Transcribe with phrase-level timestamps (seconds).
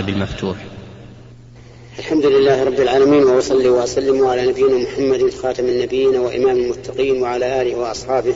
[0.00, 0.56] بالمفتوح.
[1.98, 7.74] الحمد لله رب العالمين وأصلي وأسلم على نبينا محمد خاتم النبيين وإمام المتقين وعلى آله
[7.74, 8.34] وأصحابه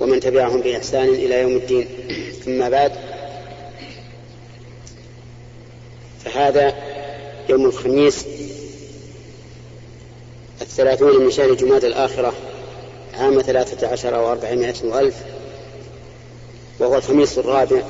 [0.00, 1.88] ومن تبعهم بإحسان إلى يوم الدين.
[2.46, 2.92] أما بعد
[6.24, 6.74] فهذا
[7.48, 8.26] يوم الخميس
[10.60, 12.34] الثلاثون من شهر جماد الآخرة
[13.14, 15.14] عام ثلاثة عشر وأربعمائة وألف
[16.78, 17.82] وهو الخميس الرابع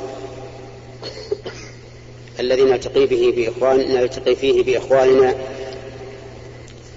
[2.40, 5.34] الذي نلتقي به بإخواننا نلتقي فيه بإخواننا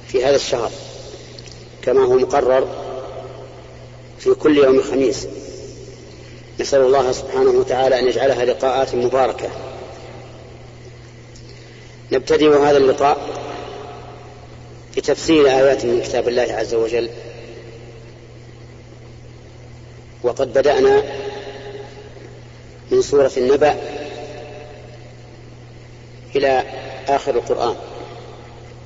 [0.08, 0.72] في هذا الشهر
[1.82, 2.68] كما هو مقرر
[4.20, 5.28] في كل يوم خميس
[6.60, 9.50] نسأل الله سبحانه وتعالى أن يجعلها لقاءات مباركة.
[12.12, 13.18] نبتدئ هذا اللقاء
[14.98, 17.10] بتفسير آيات من كتاب الله عز وجل.
[20.24, 21.04] وقد بدأنا
[22.92, 23.78] من سورة النبأ
[26.38, 26.64] إلى
[27.08, 27.76] آخر القرآن.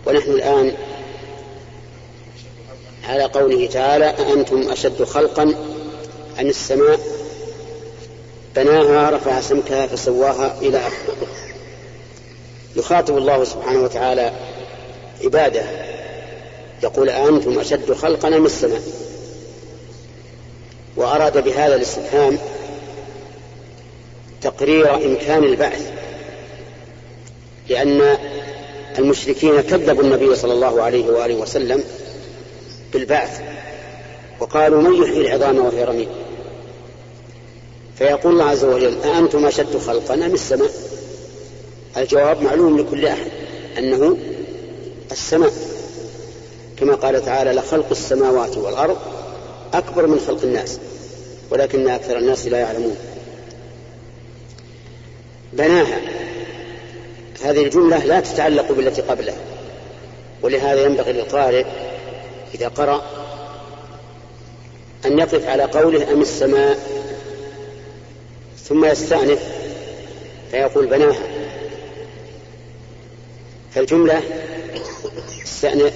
[0.05, 0.73] ونحن الآن
[3.03, 5.55] على قوله تعالى أأنتم أشد خلقا؟
[6.37, 6.99] عن السماء
[8.55, 11.27] بناها رفع سمكها فسواها إلى آخره.
[12.75, 14.31] يخاطب الله سبحانه وتعالى
[15.23, 15.63] عباده
[16.83, 18.81] يقول أأنتم أشد خلقا من السماء؟
[20.95, 22.37] وأراد بهذا الاستفهام
[24.41, 25.91] تقرير إمكان البعث.
[27.71, 28.17] لأن
[28.99, 31.83] المشركين كذبوا النبي صلى الله عليه وآله وسلم
[32.93, 33.41] بالبعث
[34.39, 36.07] وقالوا من يحيي العظام وهي رميم؟
[37.97, 40.71] فيقول الله عز وجل أأنتم أشد خلقا أم السماء؟
[41.97, 43.31] الجواب معلوم لكل أحد
[43.77, 44.17] أنه
[45.11, 45.51] السماء.
[46.77, 48.97] كما قال تعالى لخلق السماوات والأرض
[49.73, 50.79] أكبر من خلق الناس
[51.49, 52.95] ولكن أكثر الناس لا يعلمون.
[55.53, 55.99] بناها.
[57.43, 59.37] هذه الجملة لا تتعلق بالتي قبلها
[60.41, 61.65] ولهذا ينبغي للقارئ
[62.53, 63.01] إذا قرأ
[65.05, 66.79] أن يقف على قوله أم السماء
[68.63, 69.39] ثم يستأنف
[70.51, 71.27] فيقول بناها.
[73.71, 74.21] فالجملة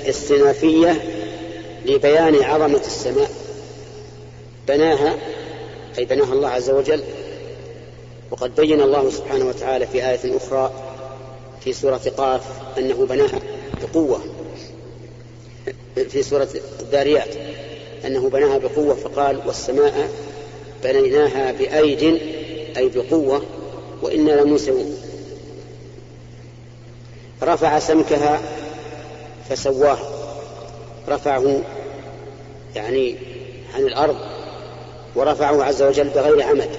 [0.10, 1.02] استئنافية
[1.86, 3.32] لبيان عظمة السماء.
[4.68, 5.16] بناها
[5.98, 7.04] أي بناها الله عز وجل
[8.32, 10.72] وقد بين الله سبحانه وتعالى في آية أخرى
[11.66, 12.42] في سورة قاف
[12.78, 13.40] أنه بناها
[13.82, 14.20] بقوة.
[16.10, 16.48] في سورة
[16.82, 17.36] الذاريات
[18.06, 20.10] أنه بناها بقوة فقال والسماء
[20.84, 22.04] بنيناها بأيد
[22.78, 23.42] أي بقوة
[24.02, 24.98] وإنا لموسعون.
[27.44, 28.42] رفع سمكها
[29.50, 29.98] فسواه
[31.10, 31.62] رفعه
[32.76, 33.16] يعني
[33.76, 34.18] عن الأرض
[35.16, 36.70] ورفعه عز وجل بغير عمد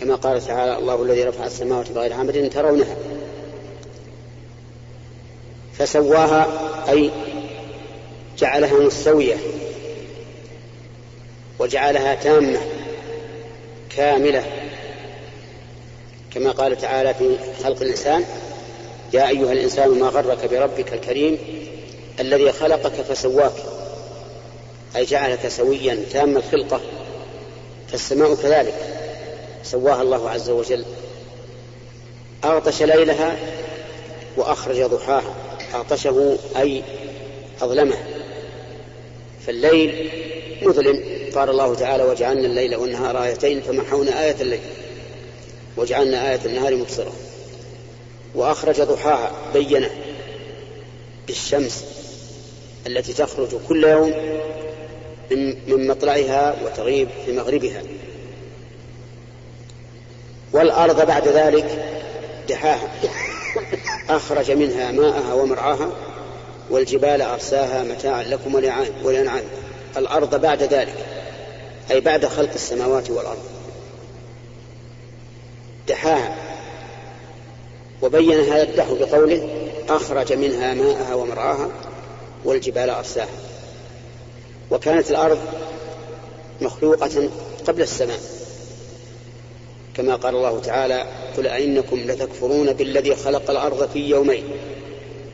[0.00, 2.96] كما قال تعالى الله الذي رفع السماوات بغير عمد ترونها.
[5.78, 6.46] فسواها
[6.88, 7.10] أي
[8.38, 9.36] جعلها مستوية
[11.58, 12.60] وجعلها تامة
[13.96, 14.44] كاملة.
[16.34, 18.24] كما قال تعالى في خلق الإنسان
[19.12, 21.38] يا أيها الإنسان ما غرك بربك الكريم
[22.20, 23.52] الذي خلقك فسواك.
[24.96, 26.80] أي جعلك سويا تام الخلقة
[27.88, 28.74] فالسماء كذلك.
[29.62, 30.84] سواها الله عز وجل.
[32.44, 33.36] أغطش ليلها
[34.36, 35.34] وأخرج ضحاها.
[35.76, 36.82] أعطشه أي
[37.62, 37.96] أظلمه.
[39.46, 40.10] فالليل
[40.62, 41.02] مظلم.
[41.34, 44.60] قال الله تعالى وجعلنا الليل والنهار آيتين فمحونا آية الليل
[45.76, 47.12] وجعلنا آية النهار مبصرة.
[48.34, 49.90] وأخرج ضحاها بينه
[51.26, 51.84] بالشمس
[52.86, 54.12] التي تخرج كل يوم
[55.66, 57.82] من مطلعها وتغيب في مغربها.
[60.52, 61.84] والأرض بعد ذلك
[62.48, 62.90] دحاها.
[64.08, 65.90] أخرج منها ماءها ومرعاها
[66.70, 68.54] والجبال أرساها متاعا لكم
[69.04, 69.44] ولأنعام
[69.96, 70.94] الأرض بعد ذلك
[71.90, 73.42] أي بعد خلق السماوات والأرض.
[75.88, 76.36] دحاها.
[78.02, 81.68] وبين هذا الدحو بقوله أخرج منها ماءها ومرعاها
[82.44, 83.28] والجبال أرساها.
[84.70, 85.38] وكانت الأرض
[86.60, 87.28] مخلوقة
[87.66, 88.20] قبل السماء.
[89.96, 91.04] كما قال الله تعالى
[91.36, 94.44] قل أئنكم لتكفرون بالذي خلق الأرض في يومين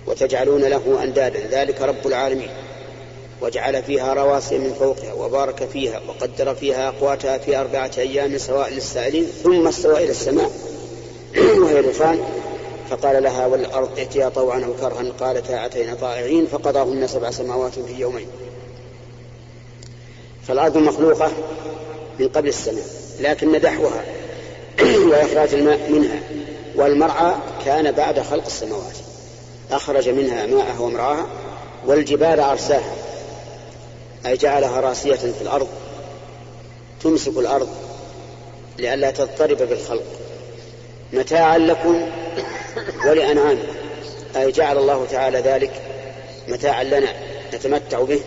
[0.06, 2.50] وتجعلون له أندادا ذلك رب العالمين.
[3.42, 9.26] وجعل فيها رواسي من فوقها وبارك فيها وقدر فيها أقواتها في أربعة أيام سواء للسائلين
[9.42, 10.50] ثم استوى إلى السماء
[11.62, 12.18] وهي دخان
[12.90, 18.26] فقال لها والأرض ائتيا طوعا أو كرها قالتا أتينا طائعين فقضاهن سبع سماوات في يومين.
[20.48, 21.32] فالأرض مخلوقة
[22.18, 22.84] من قبل السماء
[23.20, 24.04] لكن دحوها
[24.80, 26.20] وإخراج الماء منها
[26.74, 27.34] والمرعى
[27.64, 28.96] كان بعد خلق السماوات.
[29.70, 31.26] أخرج منها ماءها ومرعاها
[31.86, 32.94] والجبال أرساها.
[34.26, 35.68] أي جعلها راسية في الأرض
[37.02, 37.68] تمسك الأرض
[38.78, 40.04] لئلا تضطرب بالخلق.
[41.12, 42.06] متاعا لكم
[43.06, 43.74] ولأنعامكم.
[44.36, 45.72] أي جعل الله تعالى ذلك
[46.48, 47.12] متاعا لنا
[47.54, 48.20] نتمتع به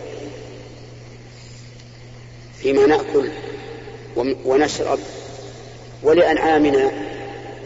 [2.62, 3.30] فيما نأكل
[4.44, 4.98] ونشرب.
[6.02, 6.90] ولأنعامنا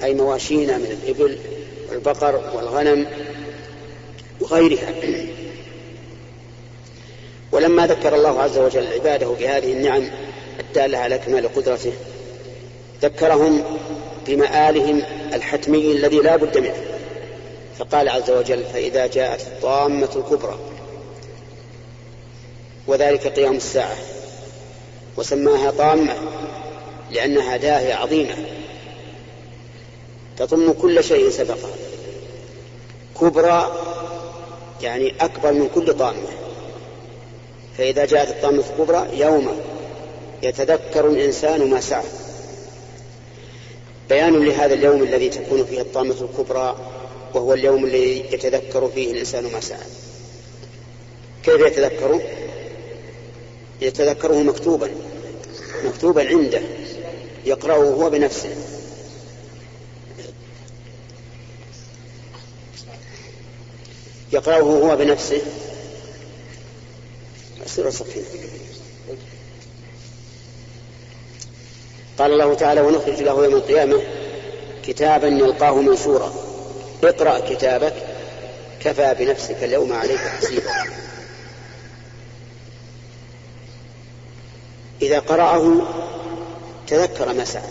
[0.03, 1.39] أي مواشينا من الإبل
[1.91, 3.07] والبقر والغنم
[4.41, 4.95] وغيرها.
[7.53, 10.11] ولما ذكر الله عز وجل عباده بهذه النعم
[10.61, 11.93] الدالة على كمال قدرته
[13.03, 13.63] ذكرهم
[14.27, 15.03] بمآلهم
[15.35, 16.83] الحتمي الذي لا بد منه.
[17.79, 20.59] فقال عز وجل فإذا جاءت الطامة الكبرى
[22.87, 23.97] وذلك قيام الساعة
[25.17, 26.15] وسماها طامة.
[27.13, 28.35] لأنها داهية عظيمة.
[30.37, 31.71] تضم كل شيء سبقها
[33.21, 33.73] كبرى
[34.83, 36.29] يعني أكبر من كل طامة.
[37.79, 39.61] فإذا جاءت الطامة الكبرى يوم
[40.43, 42.05] يتذكر الإنسان ما سعى.
[44.09, 46.77] بيان لهذا اليوم الذي تكون فيه الطامة الكبرى
[47.35, 49.87] وهو اليوم الذي يتذكر فيه الإنسان ما سعى.
[51.45, 52.21] كيف يتذكره
[53.81, 54.91] يتذكره مكتوبا.
[55.85, 56.61] مكتوبا عنده.
[57.45, 58.57] يقرأه هو بنفسه.
[64.33, 65.43] يقرأه هو بنفسه.
[67.67, 68.25] أصير صفين
[72.19, 74.03] قال الله تعالى ونخرج له يوم القيامة
[74.85, 76.33] كتابا يلقاه منشورا.
[77.05, 77.95] اقرأ كتابك
[78.81, 80.71] كفى بنفسك اليوم عليك حسيبا.
[85.03, 85.87] إذا قرأه
[86.91, 87.63] تذكر ما سعى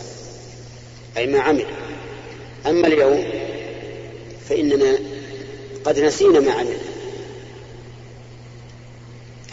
[1.18, 1.66] أي ما عمل.
[2.68, 3.24] أما اليوم
[4.50, 4.98] فإننا
[5.83, 6.80] قد نسينا ما عملنا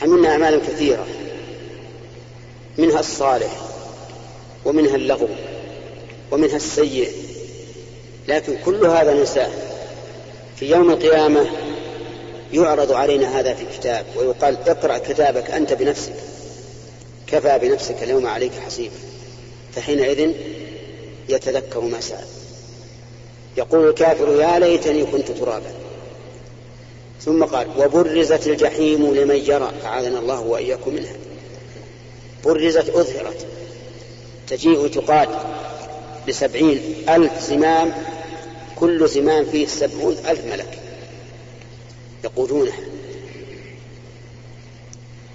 [0.02, 1.06] عملنا أعمالا كثيرة
[2.78, 3.60] منها الصالح
[4.64, 5.28] ومنها اللغو
[6.30, 7.08] ومنها السيء.
[8.28, 9.50] لكن كل هذا ننساه
[10.56, 11.46] في يوم القيامة
[12.52, 16.14] يعرض علينا هذا في كتاب ويقال اقرأ كتابك أنت بنفسك.
[17.26, 18.94] كفى بنفسك اليوم عليك حسيبا
[19.76, 20.32] فحينئذ
[21.28, 22.26] يتذكر ما سأل.
[23.56, 25.72] يقول الكافر يا ليتني كنت ترابا.
[27.20, 29.72] ثم قال وبرزت الجحيم لمن يرى.
[29.84, 31.16] أعاذنا الله وإياكم منها.
[32.44, 33.46] برزت أظهرت
[34.48, 35.28] تجيء تقاد
[36.28, 37.92] بسبعين ألف زمام.
[38.76, 40.78] كل زمام فيه سبعون ألف ملك
[42.24, 42.80] يقودونها.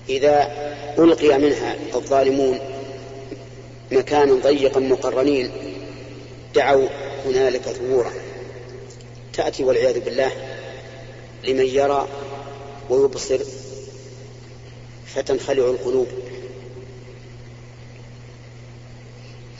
[0.09, 0.51] إذا
[0.99, 2.59] ألقي منها الظالمون
[3.91, 5.51] مكانا ضيقا مقرنين
[6.55, 6.87] دعوا
[7.25, 8.11] هنالك ثبورا
[9.33, 10.31] تأتي والعياذ بالله
[11.43, 12.07] لمن يرى
[12.89, 13.39] ويبصر
[15.05, 16.07] فتنخلع القلوب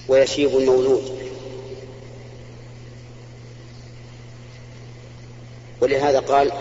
[0.07, 1.21] ويشيب المولود.
[5.81, 6.51] ولهذا قال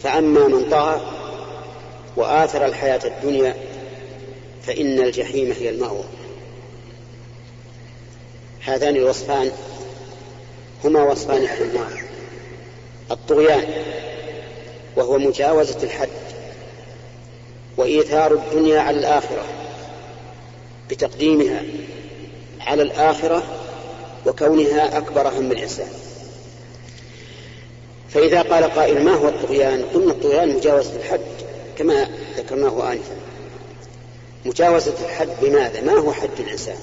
[0.00, 1.00] فأما من طغى
[2.16, 3.56] وآثر الحياة الدنيا
[4.62, 6.04] فإن الجحيم هي المأوى.
[8.64, 9.50] هذان الوصفان
[10.84, 12.02] هما وصفان أهل النار
[13.10, 13.64] الطغيان
[14.96, 16.08] وهو مجاوزة الحد
[17.76, 19.44] وإيثار الدنيا على الآخرة
[20.90, 21.62] بتقديمها
[22.60, 23.42] على الآخرة
[24.26, 25.88] وكونها أكبر هم الإنسان.
[28.08, 31.20] فإذا قال قائل ما هو الطغيان؟ قلنا الطغيان مجاوزة الحد
[31.78, 33.16] كما ذكرناه آنفا.
[34.44, 36.76] مجاوزة الحد بماذا؟ ما هو حد الإنسان؟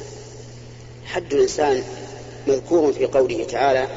[1.05, 1.83] حد الإنسان
[2.47, 3.87] مذكور في قوله تعالى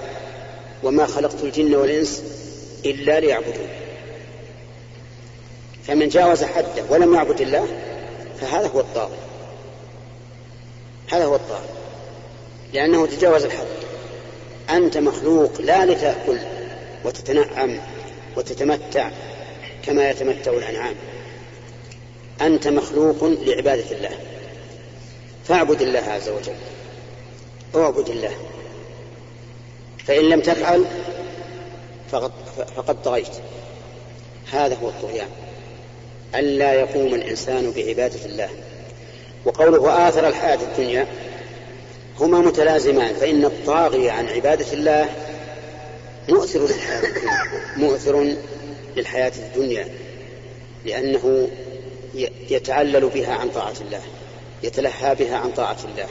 [0.82, 2.22] وما خلقت الجن والإنس
[2.86, 3.68] إلا ليعبدون
[5.86, 7.66] فمن جاوز حده ولم يعبد الله
[8.40, 9.16] فهذا هو الطاغي
[11.12, 11.68] هذا هو الطاغي
[12.72, 13.66] لأنه تجاوز الحد.
[14.70, 16.38] أنت مخلوق لا لتأكل
[17.04, 17.80] وتتنعم
[18.36, 19.10] وتتمتع
[19.86, 20.94] كما يتمتع الأنعام.
[22.42, 24.11] أنت مخلوق لعبادة الله.
[25.44, 26.54] فاعبد الله عز وجل.
[27.75, 28.32] اعبد الله.
[30.06, 30.85] فإن لم تفعل
[32.11, 32.32] فقد,
[32.76, 33.26] فقد طغيت.
[34.52, 35.28] هذا هو الطغيان.
[36.35, 38.49] ألا يقوم الإنسان بعبادة الله.
[39.44, 41.06] وقوله آثر الحياة الدنيا
[42.20, 45.09] هما متلازمان فإن الطاغي عن عبادة الله
[46.28, 47.62] مؤثر للحياة الدنيا.
[47.76, 48.35] مؤثر
[48.97, 49.88] للحياة الدنيا.
[50.85, 51.49] لأنه
[52.50, 54.00] يتعلل بها عن طاعة الله
[54.62, 56.06] يتلهى بها عن طاعة الله.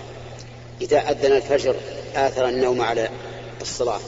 [0.82, 1.76] إذا أذن الفجر
[2.16, 3.10] آثر النوم على
[3.62, 4.00] الصلاة.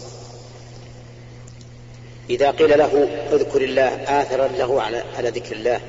[2.30, 3.88] إذا قيل له اذكر الله
[4.22, 5.82] آثر له على على ذكر الله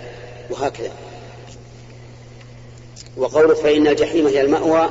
[0.51, 0.91] وهكذا.
[3.17, 4.91] وقوله فإن الجحيم هي المأوى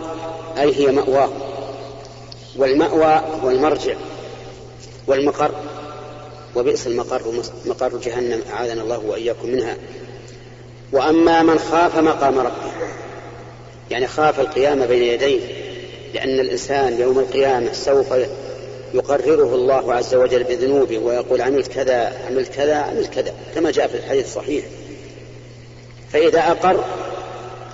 [0.57, 1.31] أي هي مأواه.
[2.55, 3.95] والمأوى هو المرجع
[5.07, 5.51] والمقر
[6.55, 9.77] وبئس المقر مقر جهنم أعاذنا الله وإياكم منها.
[10.91, 12.71] وأما من خاف مقام ربه
[13.91, 15.39] يعني خاف القيام بين يديه
[16.13, 18.13] لأن الإنسان يوم القيامة سوف
[18.93, 23.98] يقرره الله عز وجل بذنوبه ويقول عملت كذا عملت كذا عملت كذا كما جاء في
[23.98, 24.65] الحديث الصحيح.
[26.13, 26.83] فإذا أقر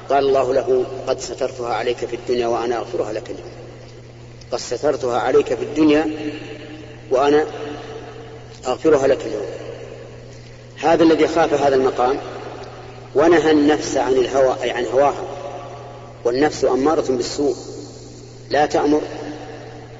[0.10, 3.52] قال الله له قد سترتها عليك في الدنيا وأنا أغفرها لك اليوم.
[4.52, 6.10] قد سترتها عليك في الدنيا
[7.12, 7.46] وأنا
[8.68, 9.46] أغفرها لك اليوم.
[10.78, 12.18] هذا الذي خاف هذا المقام
[13.16, 15.24] ونهى النفس عن الهوى أي عن هواها.
[16.26, 17.56] والنفس أمارة بالسوء.
[18.50, 19.02] لا تأمر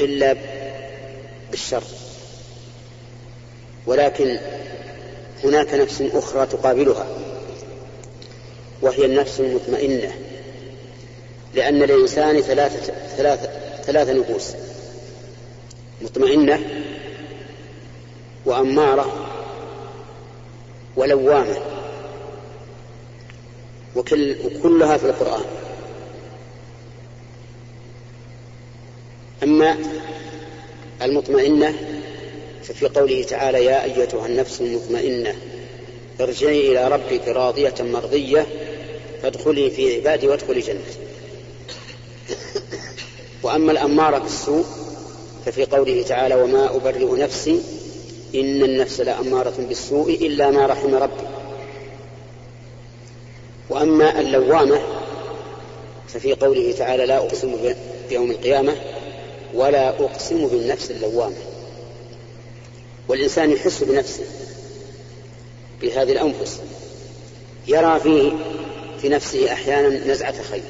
[0.02, 0.36] إلا
[1.52, 1.84] بالشر.
[3.86, 4.38] ولكن
[5.44, 7.08] هناك نفس أخرى تقابلها
[8.82, 10.12] وهي النفس المطمئنة.
[11.54, 13.50] لأن للإنسان ثلاثة ثلاثة
[13.84, 14.52] ثلاثة نفوس.
[16.02, 16.60] مطمئنة
[18.46, 19.30] وأمارة
[20.96, 21.77] ولوامة.
[23.98, 25.44] وكل وكلها في القرآن.
[29.44, 29.78] أما
[31.02, 31.74] المطمئنة
[32.64, 35.36] ففي قوله تعالى يا أيتها النفس المطمئنة
[36.22, 38.46] ارجعي إلى ربك راضية مرضية
[39.22, 40.98] فادخلي في عبادي وادخلي جنتي
[43.44, 44.66] وأما الأمارة بالسوء
[45.46, 47.62] ففي قوله تعالى وما أبرئ نفسي
[48.36, 51.37] إن النفس لأمارة بالسوء إلا ما رحم ربي.
[53.78, 54.82] وأما اللوامة
[56.08, 57.74] ففي قوله تعالى لا أقسم
[58.10, 58.76] بيوم القيامة
[59.54, 61.36] ولا أقسم بالنفس اللوامة.
[63.08, 64.24] والإنسان يحس بنفسه
[65.82, 66.60] بهذه الأنفس
[67.68, 68.32] يرى فيه
[69.02, 70.64] في نفسه أحيانا نزعة خير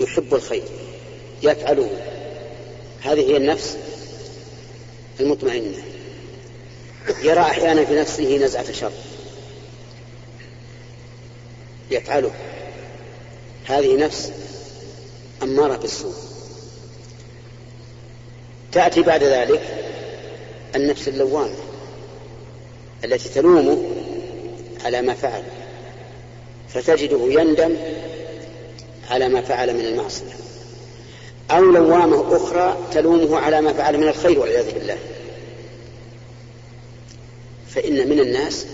[0.00, 0.64] يحب الخير
[1.42, 1.90] يفعله.
[3.02, 3.76] هذه هي النفس
[5.20, 5.82] المطمئنة.
[7.22, 8.92] يرى أحيانا في نفسه نزعة شر.
[11.90, 12.30] يفعله.
[13.66, 14.32] هذه نفس
[15.42, 16.14] أمارة بالسوء.
[18.72, 19.62] تأتي بعد ذلك
[20.76, 21.54] النفس اللوامة
[23.04, 23.82] التي تلومه
[24.84, 25.42] على ما فعل
[26.68, 27.76] فتجده يندم
[29.10, 30.36] على ما فعل من المعصية.
[31.50, 34.98] أو لوامة أخرى تلومه على ما فعل من الخير والعياذ بالله.
[37.68, 38.66] فإن من الناس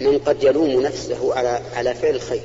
[0.00, 2.42] من قد يلوم نفسه على على فعل الخير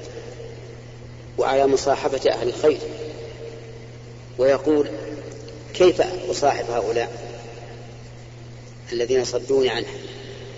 [1.37, 2.79] وعلى مصاحبة أهل الخير.
[4.37, 4.87] ويقول
[5.73, 7.11] كيف أصاحب هؤلاء
[8.93, 9.85] الذين صدوني عن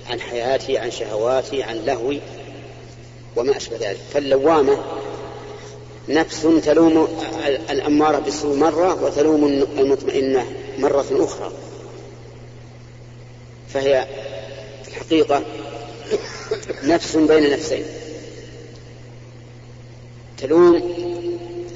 [0.10, 2.22] عن حياتي عن شهواتي عن لهوي
[3.36, 4.78] وما أشبه ذلك؟ فاللوامة
[6.10, 7.08] نفس تلوم
[7.70, 9.46] الأمارة بالسوء مرة وتلوم
[9.78, 10.46] المطمئنة
[10.78, 11.52] مرة أخرى.
[13.70, 14.08] فهي
[14.84, 15.44] في الحقيقة
[16.84, 17.86] نفس بين نفسين.
[20.38, 20.76] تلوم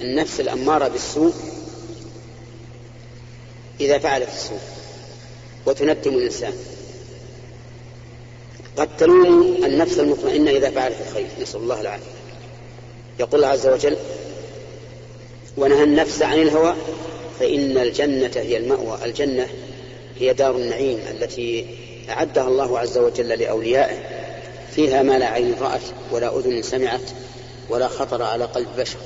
[0.01, 1.33] النفس الأمارة بالسوء
[3.79, 4.59] إذا فعلت السوء
[5.65, 6.53] وتندم الإنسان.
[8.77, 11.27] قد تلوم النفس المطمئنة إذا فعلت الخير.
[11.41, 12.05] نسأل الله العافية.
[13.19, 13.97] يقول الله عز وجل
[15.57, 16.75] ونهى النفس عن الهوى
[17.39, 19.05] فإن الجنة هي المأوى.
[19.05, 19.47] الجنة
[20.19, 21.65] هي دار النعيم التي
[22.09, 24.20] أعدها الله عز وجل لأوليائه.
[24.75, 27.01] فيها ما لا عين رأت ولا أذن سمعت
[27.69, 28.97] ولا خطر على قلب بشر.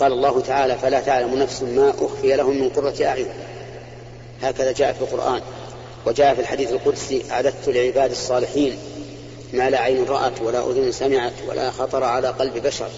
[0.00, 3.28] قال الله تعالى فلا تعلم نفس ما أخفي لهم من قرة أعين.
[4.42, 5.40] هكذا جاء في القرآن
[6.06, 8.78] وجاء في الحديث القدسي أعددت لعباد الصالحين
[9.52, 12.88] ما لا عين رأت ولا أذن سمعت ولا خطر على قلب بشر.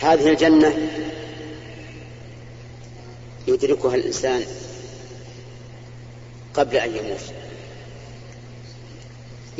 [0.00, 0.74] هذه الجنة
[3.48, 4.44] يدركها الإنسان
[6.54, 7.20] قبل أن يموت.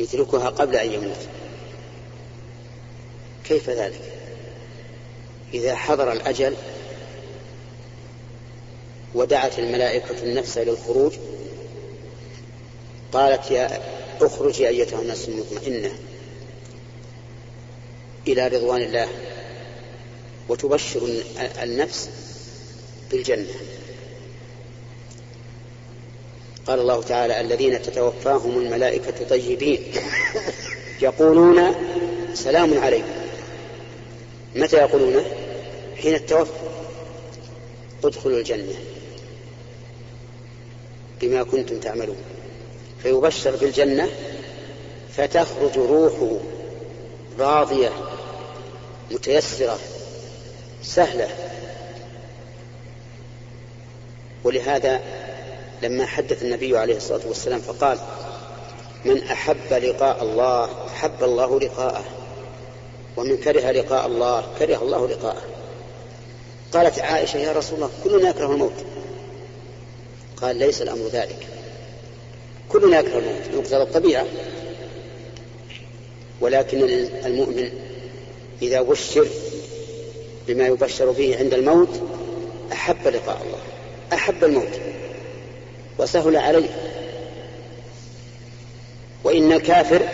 [0.01, 1.27] يدركها قبل أن يموت.
[3.45, 4.01] كيف ذلك؟
[5.53, 6.55] إذا حضر الأجل
[9.15, 11.13] ودعت الملائكة النفس إلى الخروج
[13.13, 13.81] قالت يا
[14.21, 15.91] اخرجي أيتها النفس المطمئنة
[18.27, 19.07] إلى رضوان الله
[20.49, 21.09] وتبشر
[21.63, 22.09] النفس
[23.11, 23.53] بالجنة.
[26.67, 29.83] قال الله تعالى الذين تتوفاهم الملائكة طيبين
[31.01, 31.75] يقولون
[32.33, 33.11] سلام عليكم.
[34.55, 35.23] متى يقولون؟
[36.01, 36.51] حين التوفى
[38.03, 38.75] ادخلوا الجنة
[41.21, 42.17] بما كنتم تعملون.
[43.03, 44.09] فيبشر بالجنة
[45.17, 46.37] فتخرج روحه
[47.39, 47.91] راضية
[49.11, 49.79] متيسرة
[50.83, 51.29] سهلة.
[54.43, 55.01] ولهذا
[55.81, 57.97] لما حدث النبي عليه الصلاة والسلام فقال
[59.05, 62.03] من أحب لقاء الله أحب الله لقاءه
[63.17, 65.41] ومن كره لقاء الله كره الله لقاءه.
[66.73, 68.85] قالت عائشة يا رسول الله كلنا يكره الموت.
[70.41, 71.47] قال ليس الأمر ذلك.
[72.69, 74.25] كلنا يكره الموت مقتضى الطبيعة.
[76.41, 76.83] ولكن
[77.25, 77.69] المؤمن
[78.61, 79.27] إذا بشر
[80.47, 82.01] بما يبشر به عند الموت
[82.71, 83.59] أحب لقاء الله
[84.13, 84.79] أحب الموت.
[85.99, 86.69] وسهل عليه.
[89.23, 90.07] وإن الكافر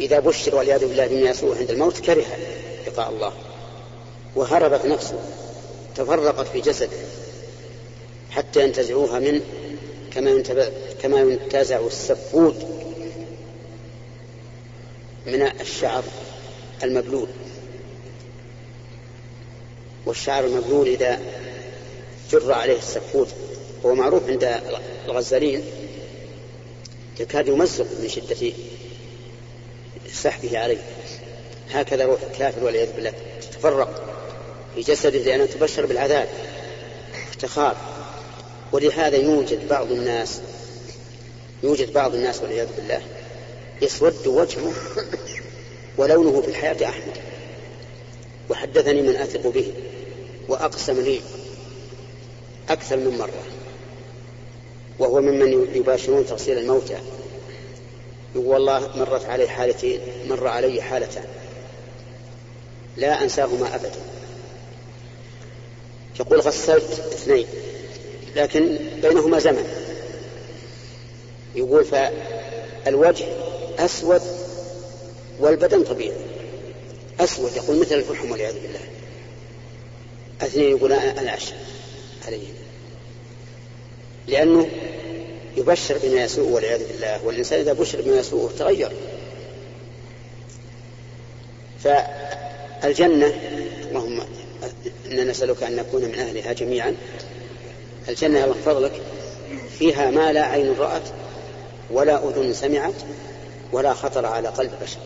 [0.00, 2.24] إذا بشر والعياذ بالله بما يسوء عند الموت كره
[2.86, 3.32] لقاء الله
[4.36, 5.18] وهربت نفسه
[5.94, 6.96] تفرقت في جسده
[8.30, 9.40] حتى ينتزعوها منه
[10.14, 10.42] كما
[11.02, 12.82] كما ينتزع السفود
[15.26, 16.02] من الشعر
[16.82, 17.28] المبلول.
[20.06, 21.20] والشعر المبلول إذا
[22.30, 23.28] جر عليه السفود
[23.86, 24.60] هو معروف عند
[25.06, 25.64] الغزالين
[27.20, 28.52] يكاد يمزق من شدة
[30.12, 30.82] سحبه عليه.
[31.70, 33.12] هكذا روح الكافر والعياذ بالله.
[33.40, 34.18] تتفرق
[34.74, 36.28] في جسده لأنه تبشر بالعذاب
[37.40, 37.76] تخاف.
[38.72, 40.40] ولهذا يوجد بعض الناس
[41.62, 43.02] يوجد بعض الناس والعياذ بالله
[43.82, 44.72] يسود وجهه
[45.98, 47.14] ولونه في الحياة أحمر
[48.50, 49.72] وحدثني من أثق به
[50.48, 51.20] وأقسم لي
[52.68, 53.61] أكثر من مرة.
[55.02, 56.98] وهو ممن يباشرون تغسيل الموتى
[58.34, 61.24] يقول والله مرت علي حالتين مر علي حالتان.
[62.96, 64.00] لا أنساهما أبدا.
[66.20, 67.46] يقول غسلت اثنين
[68.36, 69.66] لكن بينهما زمن.
[71.54, 73.26] يقول فالوجه
[73.78, 74.22] أسود
[75.40, 76.16] والبدن طبيعي.
[77.20, 78.80] أسود يقول مثل الفحم والعياذ بالله.
[80.42, 81.56] اثنين يقول أنا أشهد
[82.26, 82.61] عليه
[84.28, 84.68] لأنه
[85.56, 88.92] يبشر بما يسوء والعياذ بالله والإنسان إذا بشر بما يسوء تغير.
[91.84, 93.34] فالجنة
[93.90, 94.22] اللهم
[95.10, 96.96] إنا نسألك أن نكون من أهلها جميعا
[98.08, 98.92] الجنة الله فضلك
[99.78, 101.02] فيها ما لا عين رأت
[101.90, 102.94] ولا أذن سمعت
[103.72, 104.98] ولا خطر على قلب بشر.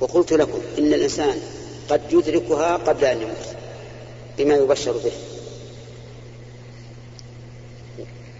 [0.00, 1.40] وقلت لكم إن الإنسان
[1.88, 3.46] قد يدركها قبل أن يموت
[4.38, 5.12] بما يبشر به.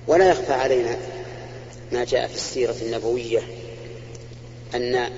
[0.06, 0.96] ولا يخفى علينا
[1.92, 3.42] ما جاء في السيرة النبوية
[4.74, 5.10] أن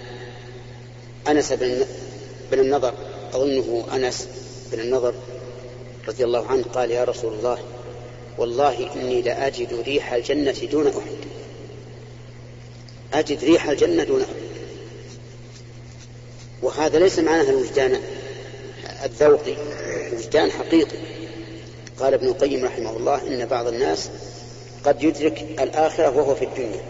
[1.28, 2.94] أنس بن النضر
[3.34, 4.28] أظنه أنس
[4.72, 5.14] بن النضر
[6.08, 7.58] رضي الله عنه قال يا رسول الله
[8.38, 11.16] والله إني لأجد ريح الجنة دون أحد.
[13.14, 14.34] أجد ريح الجنة دون أحد.
[16.62, 18.00] وهذا ليس معناه الوجدان
[19.04, 19.54] الذوقي
[20.12, 20.98] وجدان حقيقي.
[21.98, 24.10] قال ابن القيم رحمه الله إن بعض الناس
[24.84, 26.82] قد يدرك الآخرة وهو في الدنيا.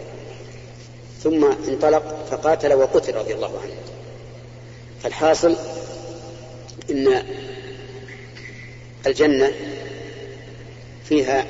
[1.22, 3.74] ثم انطلق فقاتل وقتل رضي الله عنه.
[5.02, 5.56] فالحاصل
[6.90, 7.22] إن
[9.06, 9.52] الجنة
[11.04, 11.46] فيها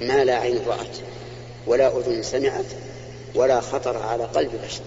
[0.00, 0.96] ما لا عين رأت
[1.66, 2.64] ولا أذن سمعت
[3.34, 4.82] ولا خطر على قلب بشر.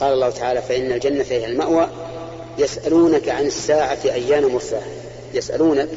[0.00, 1.88] قال الله تعالى فإن الجنة هي المأوى
[2.58, 4.88] يسألونك عن الساعة أيان مرساها.
[5.34, 5.88] يسألونك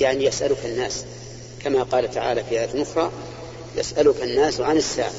[0.00, 1.04] يعني يسألك الناس
[1.64, 3.10] كما قال تعالى في آية أخرى
[3.76, 5.12] يسألك الناس عن الساعة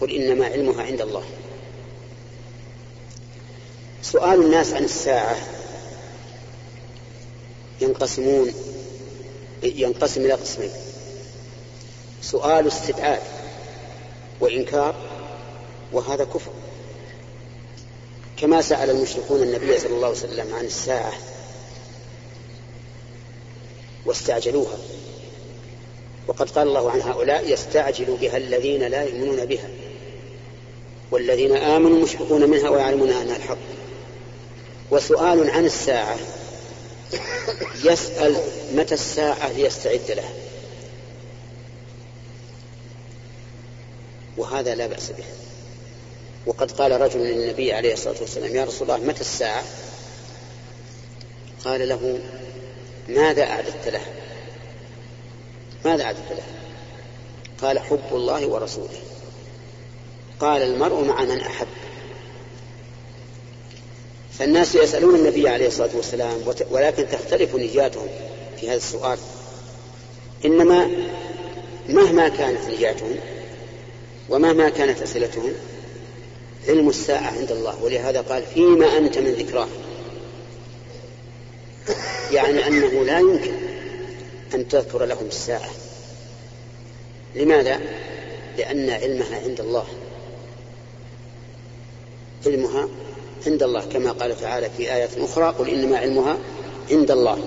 [0.00, 1.24] قل إنما علمها عند الله.
[4.02, 5.36] سؤال الناس عن الساعة
[7.80, 8.52] ينقسمون
[9.62, 10.70] ينقسم إلى قسمين
[12.22, 13.22] سؤال استدعاء
[14.40, 14.94] وإنكار
[15.92, 16.50] وهذا كفر.
[18.36, 21.12] كما سأل المشركون النبي صلى الله عليه وسلم عن الساعة
[24.06, 24.78] واستعجلوها.
[26.26, 29.68] وقد قال الله عن هؤلاء يستعجل بها الذين لا يؤمنون بها.
[31.10, 33.58] والذين آمنوا مشفقون منها ويعلمون أنها الحق.
[34.90, 36.16] وسؤال عن الساعة.
[37.84, 38.36] يسأل
[38.74, 40.32] متى الساعة ليستعد لها.
[44.36, 45.24] وهذا لا بأس به.
[46.46, 49.64] وقد قال رجل للنبي عليه الصلاة والسلام يا رسول الله متى الساعة؟
[51.64, 52.18] قال له
[53.08, 54.00] ماذا أعددت له
[55.84, 56.42] ماذا أعددت له
[57.62, 58.98] قال حب الله ورسوله.
[60.40, 61.66] قال المرء مع من أحب.
[64.38, 66.34] فالناس يسألون النبي عليه الصلاة والسلام
[66.70, 68.08] ولكن تختلف نياتهم
[68.60, 69.18] في هذا السؤال.
[70.44, 70.90] إنما
[71.88, 73.16] مهما كانت نياتهم
[74.28, 75.52] ومهما كانت أسئلتهم
[76.68, 77.84] علم الساعة عند الله.
[77.84, 79.68] ولهذا قال فيما أنت من ذكراه.
[82.32, 83.54] يعني أنه لا يمكن
[84.54, 85.70] أن تذكر لهم الساعة.
[87.34, 87.80] لماذا؟
[88.58, 89.84] لأن علمها عند الله.
[92.46, 92.88] علمها
[93.46, 96.38] عند الله كما قال تعالى في آية أخرى قل إنما علمها
[96.90, 97.38] عند الله.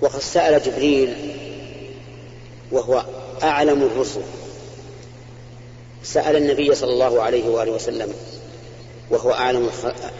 [0.00, 1.36] وقد سأل جبريل
[2.72, 3.04] وهو
[3.42, 4.22] أعلم الرسل.
[6.02, 8.14] سأل النبي صلى الله عليه وآله وسلم
[9.10, 9.70] وهو أعلم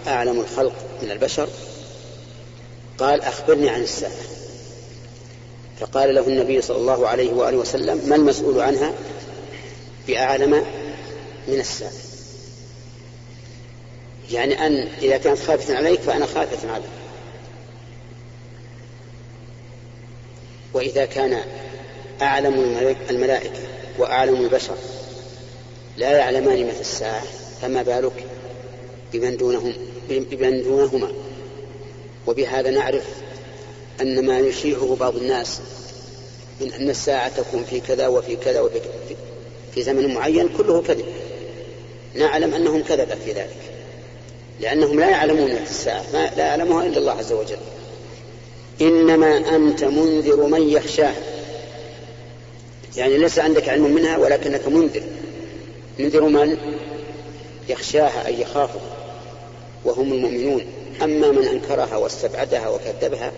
[0.07, 0.73] أعلم الخلق
[1.03, 1.49] من البشر
[2.99, 4.13] قال أخبرني عن الساعة.
[5.81, 8.93] فقال له النبي صلى الله عليه وآله وسلم ما المسؤول عنها؟
[10.09, 10.65] بأعلم
[11.49, 11.93] من الساعة.
[14.31, 16.91] يعني أن إذا كانت خافة عليك فأنا خافة عليك.
[20.75, 21.41] وإذا كان
[22.23, 22.55] أعلم
[23.11, 23.61] الملائكة
[23.99, 24.77] وأعلم البشر
[25.97, 27.23] لا يعلمان متى الساعة
[27.63, 28.30] فما بالك؟
[29.13, 29.73] بمن دونهم
[30.09, 31.09] بمن دونهما.
[32.27, 33.05] وبهذا نعرف
[34.01, 35.61] أن ما يشيعه بعض الناس
[36.61, 38.81] من أن الساعة تكون في كذا وفي كذا وفي
[39.75, 41.05] في زمن معين كله كذب.
[42.15, 43.57] نعلم أنهم كذبة في ذلك
[44.61, 47.59] لأنهم لا يعلمون الساعة ما لا يعلمها إلا الله عز وجل.
[48.81, 51.15] إنما أنت منذر من يخشاه.
[52.97, 55.03] يعني ليس عندك علم منها ولكنك منذر.
[55.99, 56.57] منذر من
[57.69, 59.00] يخشاها أي يخافها
[59.85, 60.65] وهم المؤمنون.
[61.03, 63.33] أما من أنكرها واستبعدها وكذبها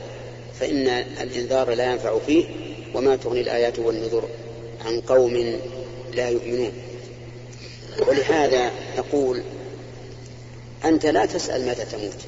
[0.61, 0.88] فإن
[1.20, 2.44] الإنذار لا ينفع فيه
[2.94, 4.28] وما تغني الآيات والنذر
[4.85, 5.57] عن قوم
[6.14, 6.72] لا يؤمنون.
[8.09, 9.42] ولهذا نقول
[10.85, 12.18] أنت لا تسأل متى تموت.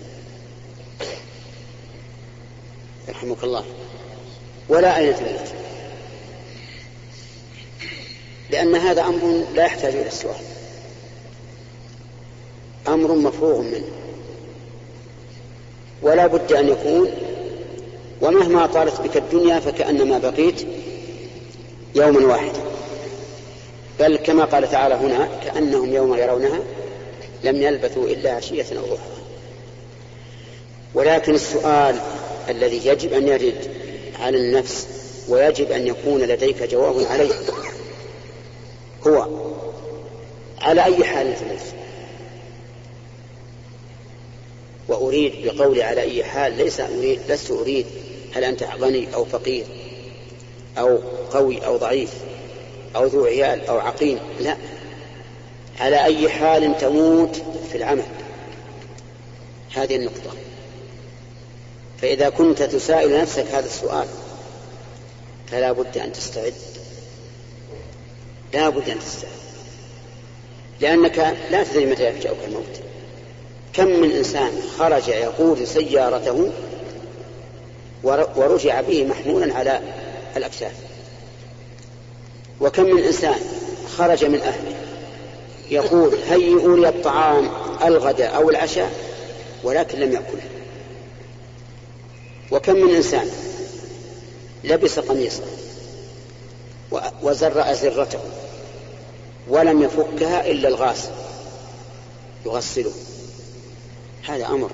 [3.08, 3.64] يرحمك الله.
[4.68, 5.52] ولا أين تموت.
[8.50, 10.44] لأن هذا أمر لا يحتاج إلى السؤال.
[12.88, 14.03] أمر مفروغ منه.
[16.02, 17.10] ولا بد أن يكون
[18.22, 20.66] ومهما طالت بك الدنيا فكأنما بقيت
[21.94, 22.60] يوما واحدا.
[24.00, 26.60] بل كما قال تعالى هنا كأنهم يوم يرونها
[27.44, 29.14] لم يلبثوا إلا عشية أو ضحى.
[30.94, 31.96] ولكن السؤال
[32.48, 33.70] الذي يجب أن يرد
[34.20, 34.86] على النفس
[35.28, 37.34] ويجب أن يكون لديك جواب عليه
[39.06, 39.28] هو
[40.60, 41.60] على أي حال تموت
[45.04, 47.86] وأريد بقولي على أي حال ليس أريد لست أريد
[48.34, 49.64] هل أنت غني أو فقير
[50.78, 50.98] أو
[51.30, 52.10] قوي أو ضعيف
[52.96, 54.56] أو ذو عيال أو عقيم لا.
[55.80, 58.04] على أي حال تموت في العمل.
[59.74, 60.30] هذه النقطة.
[62.02, 64.06] فإذا كنت تسائل نفسك هذا السؤال
[65.50, 66.54] فلا بد أن تستعد.
[68.54, 69.30] لا بد أن تستعد.
[70.80, 71.18] لأنك
[71.50, 72.80] لا تدري متى يفجأك الموت.
[73.74, 76.50] كم من إنسان خرج يقود سيارته
[78.36, 79.80] ورجع به محمولا على
[80.36, 80.72] الأكتاف
[82.60, 83.40] وكم من إنسان
[83.96, 84.76] خرج من أهله
[85.70, 87.50] يقول هيئوا لي الطعام
[87.84, 88.90] الغداء أو العشاء
[89.64, 90.42] ولكن لم يأكله.
[92.50, 93.30] وكم من إنسان
[94.64, 95.44] لبس قميصه
[97.22, 98.20] وزر أزرته
[99.48, 101.10] ولم يفكها إلا الغاسل
[102.46, 102.92] يغسله.
[104.26, 104.70] هذا أمر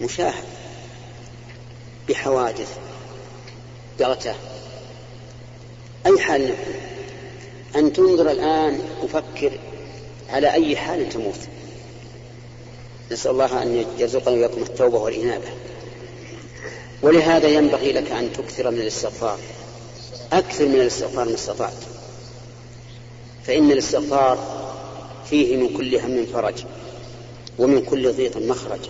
[0.00, 0.44] مشاهد
[2.08, 2.78] بحوادث
[3.98, 4.34] بغته
[6.06, 6.74] أي حال نكون
[7.76, 9.58] أن تنظر الآن وفكر
[10.30, 11.38] على أي حال تموت.
[13.12, 15.48] نسأل الله أن يرزقنا وإياكم التوبة والإنابة.
[17.02, 19.38] ولهذا ينبغي لك أن تكثر من الاستغفار.
[20.32, 21.82] أكثر من الاستغفار ما استطعت.
[23.44, 24.38] فإن الاستغفار
[25.30, 26.64] فيه من كل هم فرج.
[27.58, 28.80] ومن كل ضيق مخرج.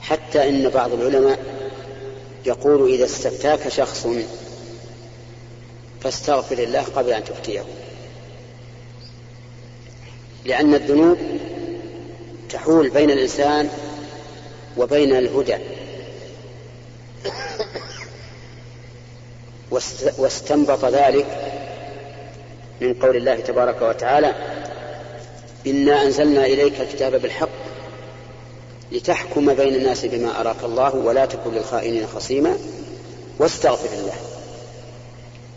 [0.00, 1.38] حتى إن بعض العلماء
[2.46, 4.06] يقول إذا استفتاك شخص
[6.00, 7.64] فاستغفر الله قبل أن تفتيه.
[10.44, 11.18] لأن الذنوب
[12.50, 13.70] تحول بين الإنسان
[14.76, 15.56] وبين الهدى.
[20.18, 21.26] واستنبط ذلك
[22.80, 24.34] من قول الله تبارك وتعالى
[25.66, 27.48] إنا أنزلنا إليك الكتاب بالحق
[28.92, 32.58] لتحكم بين الناس بما أراك الله ولا تكن للخائنين خصيما
[33.38, 34.14] واستغفر الله.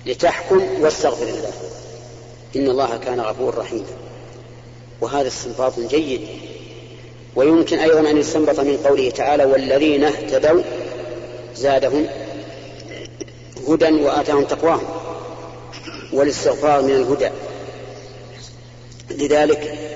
[0.05, 1.51] لتحكم واستغفر الله.
[2.55, 3.85] إن الله كان غفور رحيما.
[5.01, 6.21] وهذا استنباط جيد.
[7.35, 10.61] ويمكن أيضا أن يستنبط من قوله تعالى والذين اهتدوا
[11.55, 12.07] زادهم
[13.67, 14.87] هدى وآتاهم تقواهم.
[16.13, 17.29] والاستغفار من الهدى.
[19.09, 19.90] لذلك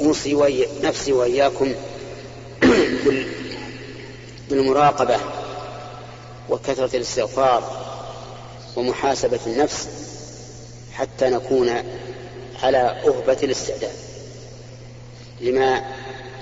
[0.00, 1.74] أوصي نفسي وإياكم
[4.50, 5.16] بالمراقبة
[6.48, 7.88] وكثرة الاستغفار
[8.76, 9.88] ومحاسبة النفس
[10.92, 11.70] حتى نكون
[12.62, 13.92] على أهبة الاستعداد
[15.40, 15.82] لما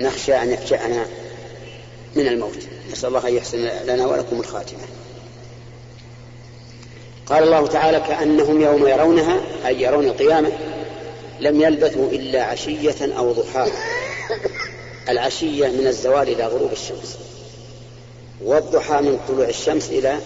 [0.00, 1.06] نخشى أن يفجأنا
[2.16, 2.58] من الموت.
[2.92, 4.80] نسأل الله أن يحسن لنا ولكم الخاتمة.
[7.26, 10.52] قال الله تعالى كأنهم يوم يرونها أي يرون القيامة
[11.40, 13.72] لم يلبثوا إلا عشية أو ضحاها.
[15.08, 17.16] العشية من الزوال إلى غروب الشمس
[18.44, 20.18] والضحى من طلوع الشمس إلى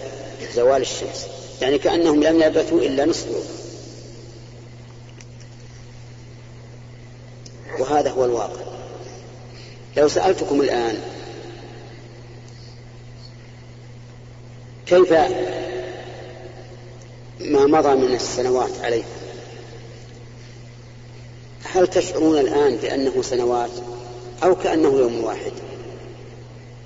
[0.55, 1.27] زوال الشمس.
[1.61, 3.45] يعني كأنهم لم يلبثوا إلا نصف يوم.
[7.79, 8.61] وهذا هو الواقع.
[9.97, 10.97] لو سألتكم الآن
[14.85, 15.13] كيف
[17.39, 19.20] ما مضى من السنوات عليكم
[21.63, 23.69] هل تشعرون الآن بأنه سنوات
[24.43, 25.51] أو كأنه يوم واحد؟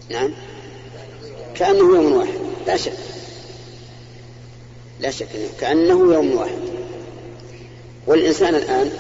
[0.10, 0.32] نعم.
[1.56, 2.40] كأنه يوم واحد.
[2.68, 2.94] لا شك.
[5.00, 6.60] لا شك أنه كأنه يوم واحد.
[8.08, 8.92] والإنسان الآن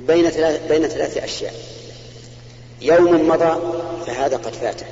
[0.00, 1.54] بين ثلاث بين ثلاث أشياء.
[2.82, 3.60] يوم مضى
[4.06, 4.86] فهذا قد فاته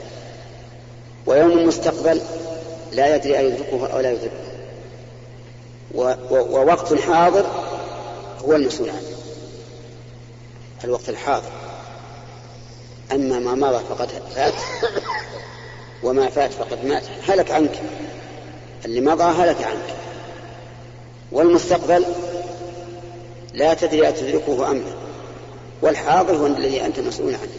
[1.27, 2.21] ويوم مستقبل
[2.93, 4.51] لا يدري أيدركه أو لا يدركه.
[6.31, 7.47] ووقت حاضر
[8.45, 9.03] هو المسؤول عنه.
[10.85, 11.51] الوقت الحاضر.
[13.13, 14.55] أما ما مضى فقد فات
[16.03, 17.03] وما فات فقد مات.
[17.29, 17.81] هلك عنك.
[18.85, 19.97] اللي مضى هلك عنك.
[21.33, 22.05] والمستقبل
[23.55, 24.95] لا تدري أتدركه أم لا.
[25.83, 27.53] والحاضر هو الذي أنت مسؤول عنه.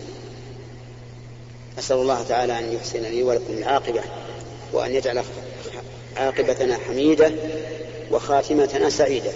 [1.79, 4.01] أسأل الله تعالى أن يحسن لي ولكم العاقبة
[4.73, 5.23] وأن يجعل
[6.17, 7.31] عاقبتنا حميدة
[8.11, 9.31] وخاتمتنا سعيدة.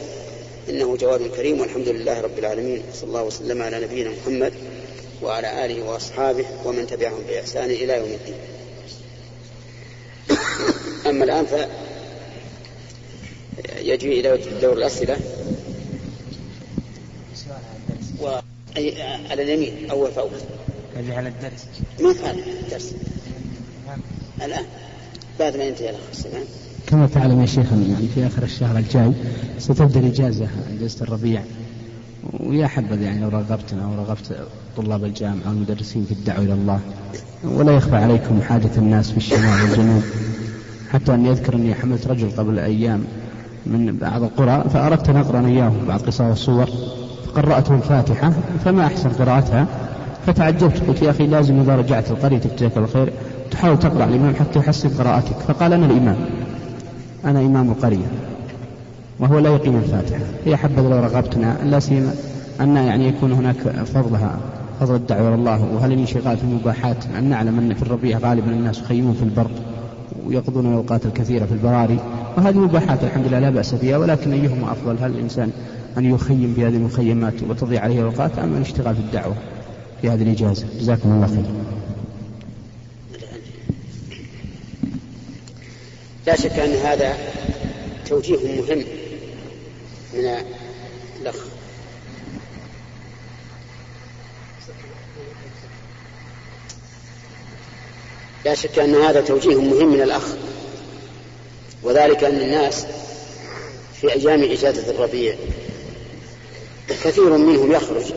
[0.69, 4.53] إنه جواد كريم والحمد لله رب العالمين صلى الله وسلم على نبينا محمد
[5.21, 8.35] وعلى آله وأصحابه ومن تبعهم بإحسان إلى يوم الدين.
[11.07, 11.53] أما الآن ف
[13.79, 15.17] يجي إلى دور الأسئلة.
[18.21, 18.27] و...
[19.29, 20.31] على اليمين أول فأول
[20.97, 21.65] يجي على الدرس.
[21.99, 22.93] ما كان الدرس.
[24.41, 24.65] الآن.
[25.39, 26.45] بعد ما ينتهي الأخ السلام.
[26.87, 29.11] كما تعلم يا شيخ يعني في آخر الشهر الجاي
[29.59, 31.41] ستبدأ الإجازة إجازة الربيع.
[32.39, 34.37] ويا حبذا يعني لو رغبتنا أو رغبت
[34.77, 36.79] طلاب الجامعة والمدرسين في الدعوة إلى الله
[37.43, 40.03] ولا يخفى عليكم حاجة الناس في الشمال والجنوب.
[40.91, 43.03] حتى أني أذكر أني حملت رجل قبل أيام
[43.65, 46.69] من بعض القرى فأردت أن أقرأ إياهم بعض قصص والصور
[47.27, 48.33] فقرأتهم الفاتحة
[48.65, 49.67] فما أحسن قراءتها؟
[50.27, 53.13] فتعجبت قلت يا أخي لازم إذا رجعت لقريتك جزاك الله خير
[53.51, 55.35] تحاول تقرأ الإمام حتى يحسن قراءتك.
[55.47, 56.17] فقال أنا الإمام.
[57.25, 58.05] أنا إمام القرية
[59.19, 60.23] وهو لا يقيم الفاتحة.
[60.45, 62.13] هي حبذا لو رغبتنا لا سيما
[62.61, 64.37] أن يعني يكون هناك فضلها
[64.79, 68.79] فضل الدعوة إلى الله وهل الانشغال في المباحات؟ أن نعلم أن في الربيع غالبا الناس
[68.79, 69.47] يخيمون في البر
[70.27, 71.99] ويقضون الأوقات الكثيرة في البراري.
[72.37, 75.49] وهذه مباحات الحمد لله لا بأس بها ولكن أيهما أفضل؟ هل الإنسان
[75.97, 79.35] أن يخيم بهذه المخيمات وتضيع عليه الأوقات أم الاشتغال في الدعوة؟
[80.01, 80.65] في هذه الإجازة.
[80.79, 81.45] جزاكم الله خير
[86.27, 87.17] لا شك أن هذا
[88.09, 88.85] توجيه مهم
[90.13, 90.43] من
[91.21, 91.35] الأخ.
[98.45, 100.23] لا شك أن هذا توجيه مهم من الأخ
[101.83, 102.85] وذلك أن الناس
[104.01, 105.35] في أيام إجازة الربيع
[106.89, 108.13] كثير منهم يخرج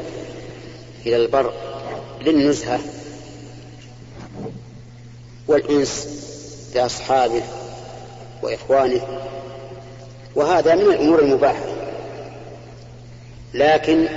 [1.07, 1.53] إلى البر
[2.21, 2.81] للنزهة
[5.49, 6.09] والأنس
[6.75, 7.43] بأصحابه
[8.43, 9.21] وإخوانه
[10.35, 11.67] وهذا من الأمور المباحة.
[13.55, 14.09] لكن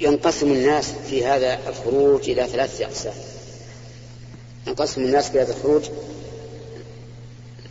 [0.00, 3.14] ينقسم الناس في هذا الخروج إلى ثلاثة أقسام.
[4.66, 5.82] ينقسم الناس في هذا الخروج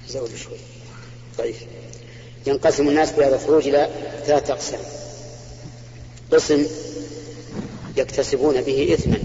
[0.08, 0.58] زود شوي.
[1.38, 1.56] طيب.
[2.47, 3.89] ينقسم الناس في هذا الخروج إلى
[4.25, 4.80] ثلاثة أقسام.
[6.32, 6.65] قسم
[7.97, 9.17] يكتسبون به إثما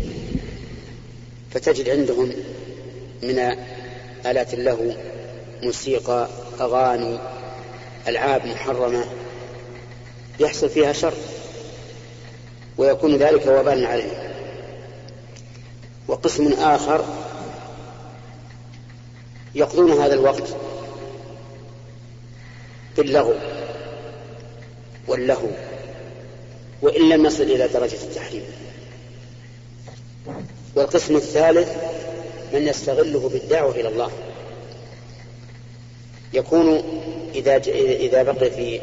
[1.51, 2.33] فتجد عندهم
[3.23, 3.57] من
[4.31, 4.91] آلات اللهو
[5.63, 6.29] موسيقى
[6.61, 7.19] أغاني
[8.09, 9.05] ألعاب محرمة
[10.41, 11.15] يحصل فيها شر
[12.79, 14.33] ويكون ذلك وبالا عليه.
[16.09, 17.05] وقسم آخر
[19.55, 20.57] يقضون هذا الوقت
[22.97, 23.35] باللغو
[25.09, 25.49] واللهو
[26.83, 28.45] وإن لم نصل إلى درجة التحريم.
[30.75, 31.96] والقسم الثالث
[32.53, 34.11] من يستغله بالدعوة إلى الله.
[36.33, 36.83] يكون
[37.35, 38.81] إذا إذا بقي في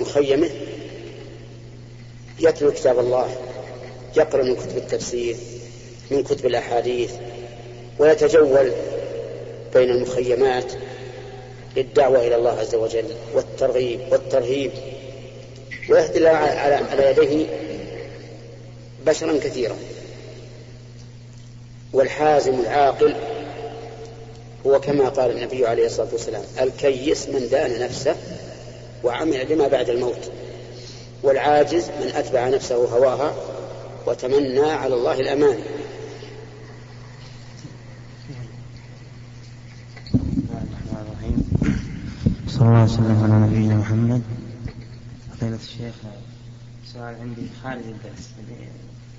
[0.00, 0.50] مخيمة
[2.40, 3.36] يتلو كتاب الله
[4.16, 5.36] يقرأ من كتب التفسير
[6.10, 7.12] من كتب الأحاديث
[7.98, 8.72] ويتجول
[9.74, 10.72] بين المخيمات
[11.76, 13.04] للدعوة إلى الله عز وجل
[13.34, 14.70] والترغيب والترهيب
[15.90, 17.46] ويهدي على على يديه
[19.06, 19.76] بشرا كثيرا.
[21.94, 23.14] والحازم العاقل
[24.66, 28.16] هو كما قال النبي عليه الصلاة والسلام الكيس من دان نفسه
[29.04, 30.30] وعمل لما بعد الموت
[31.22, 33.34] والعاجز من أتبع نفسه هواها
[34.06, 35.58] وتمنى على الله الأمان.
[42.48, 44.22] صلى الله وسلم على نبينا محمد.
[45.32, 45.94] فضيلة الشيخ
[46.92, 48.28] سؤال عندي خارج الدرس.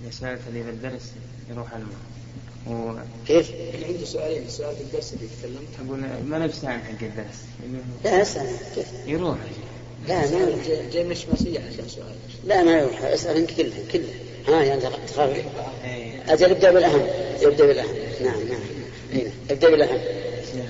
[0.04, 1.12] إذا سألت لي بالدرس
[1.52, 1.98] يروح الماء
[2.68, 3.00] و...
[3.28, 5.88] كيف؟ اللي عنده سؤالين سؤال في الدرس اللي تكلمت.
[5.88, 7.42] أقول ما نفسه عن حق الدرس.
[8.04, 9.38] لا أسأل كيف؟ يروح.
[10.08, 12.16] لا ما جاي مش مسيح عشان سؤال.
[12.46, 13.02] لا ما يروح.
[13.02, 14.14] أسأل أنت كلها كلها.
[14.48, 15.46] ها يعني تخاف.
[16.28, 17.02] أجل ابدأ بالأهم.
[17.42, 17.96] ابدأ بالأهم.
[18.24, 18.62] نعم نعم.
[19.14, 19.32] هنا.
[19.50, 20.00] ابدأ بالأهم.
[20.52, 20.70] شيخ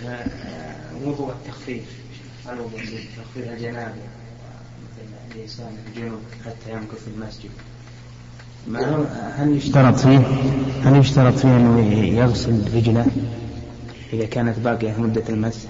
[1.05, 1.83] موضوع التخفيف.
[2.45, 2.79] هل وضوء
[3.17, 7.49] تخفيف الجنابة مثل الإنسان الجنوب حتى يمكث في المسجد.
[9.37, 10.21] هل يشترط فيه؟
[10.83, 13.05] هل يشترط فيه أنه يغسل رجله
[14.13, 15.69] إذا كانت باقية مدة المسح؟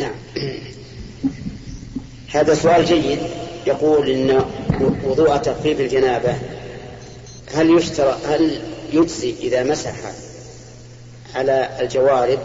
[0.00, 0.12] نعم.
[2.34, 3.18] هذا سؤال جيد.
[3.66, 4.44] يقول إن
[5.04, 6.34] وضوء تخفيف الجنابة
[7.54, 8.60] هل يشترط هل
[8.92, 9.92] يجزي إذا مسح
[11.34, 12.38] على الجوارب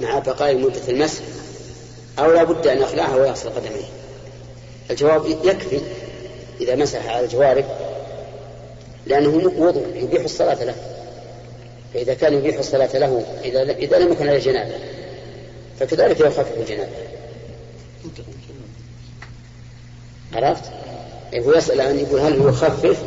[0.00, 1.22] مع بقاء مدة المسح
[2.18, 3.88] أو لا بد أن يخلعها ويغسل قدميه.
[4.90, 5.80] الجواب يكفي.
[6.60, 7.64] إذا مسح على الجوارب
[9.06, 10.74] لأنه وضوء يبيح الصلاة له.
[11.94, 14.74] فإذا كان يبيح الصلاة له إذا إذا لم يكن على جنابة
[15.80, 16.92] فكذلك يخفف الجنابة.
[20.32, 20.64] عرفت؟
[21.32, 23.02] إيه، هو يسأل عن يقول هل هو يخفف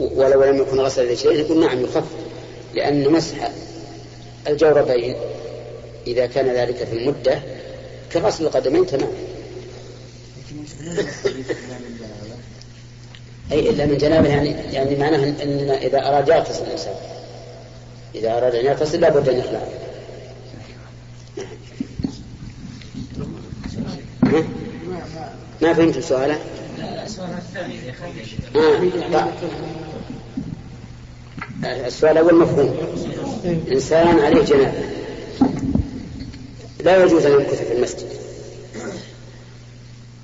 [0.00, 2.24] ولو لم يكن غسل رجليه يقول نعم يخفف
[2.74, 3.50] لأن مسح
[4.48, 5.16] الجوربين
[6.06, 7.42] إذا كان ذلك في المدة
[8.12, 9.12] كغسل القدمين تماما
[13.52, 16.94] أي إلا من جنابه يعني يعني معناه أن إذا أراد يغتسل الإنسان.
[18.14, 19.60] إذا أراد أن يغتسل لابد أن يخلع.
[25.62, 26.38] ما فهمت سؤاله؟
[31.64, 31.86] آه.
[31.86, 32.76] السؤال الأول مفهوم.
[33.72, 34.82] إنسان عليه جنابة.
[36.84, 38.08] لا يجوز أن يمكث في المسجد.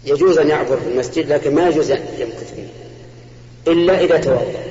[0.05, 2.69] يجوز أن يعبر في المسجد لكن ما يجوز أن يمكث فيه.
[3.69, 4.71] إلا إذا توضأ.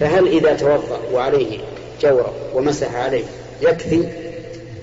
[0.00, 1.58] فهل إذا توضأ وعليه
[2.02, 3.24] جورب ومسح عليه
[3.62, 4.08] يكفي؟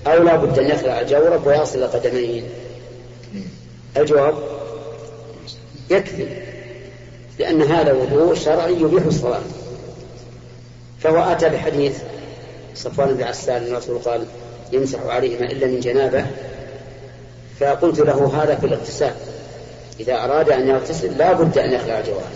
[0.06, 2.42] أو لا بد أن يخلع الجورب ويصل قدميه؟
[3.96, 4.34] الجواب
[5.90, 6.26] يكفي
[7.38, 9.42] لأن هذا وضوء شرعي يبيح الصلاة.
[11.00, 11.98] فهو أتى بحديث
[12.74, 14.24] صفوان بن عسال الرسول قال
[14.72, 16.26] يمسح عليهما إلا من جنابة.
[17.60, 19.14] فقلت له هذا في الاغتسال.
[20.00, 22.32] إذا أراد أن يغتسل لا بد أن يخلع الجوارح.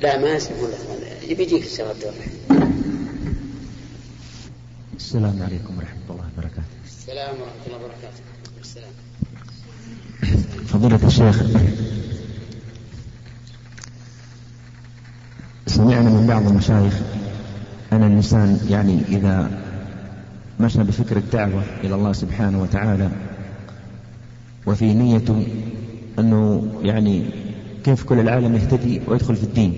[0.00, 1.28] لا ما يسمحون له.
[1.28, 2.04] يبي يجيك الشيخ عبد
[4.96, 6.62] السلام عليكم ورحمة الله وبركاته.
[6.86, 8.22] السلام ورحمة الله وبركاته.
[8.60, 8.92] السلام.
[10.66, 11.42] فضيلة الشيخ
[15.66, 16.94] سمعنا من بعض المشايخ
[17.92, 19.50] أن الإنسان يعني إذا
[20.60, 23.10] مشى بفكر الدعوة إلى الله سبحانه وتعالى
[24.66, 25.46] وفي نيته
[26.18, 27.22] أنه يعني
[27.84, 29.72] كيف كل العالم يهتدي ويدخل في الدين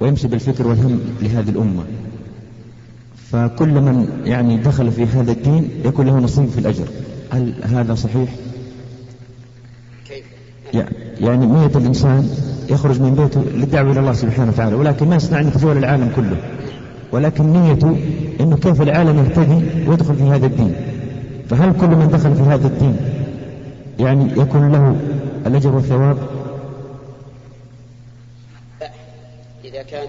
[0.00, 1.84] ويمشي بالفكر والهم لهذه الأمة
[3.32, 6.84] فكل من يعني دخل في هذا الدين يكون له نصيب في الأجر
[7.30, 8.34] هل هذا صحيح؟
[10.08, 10.24] كيف؟
[11.20, 12.28] يعني نية الإنسان
[12.70, 16.36] يخرج من بيته للدعوة إلى الله سبحانه وتعالى ولكن ما يصنع أن يتزول العالم كله
[17.12, 17.96] ولكن نيته
[18.40, 20.74] أنه كيف العالم يهتدي ويدخل في هذا الدين
[21.50, 22.96] فهل كل من دخل في هذا الدين
[24.00, 24.96] يعني يكون له
[25.46, 26.28] الأجر والثواب؟
[29.64, 30.08] إذا كان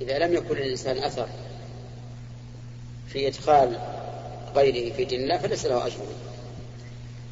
[0.00, 1.26] إذا لم يكن للإنسان أثر
[3.08, 3.78] في إدخال
[4.56, 5.96] غيره في دين الله فليس له أجر.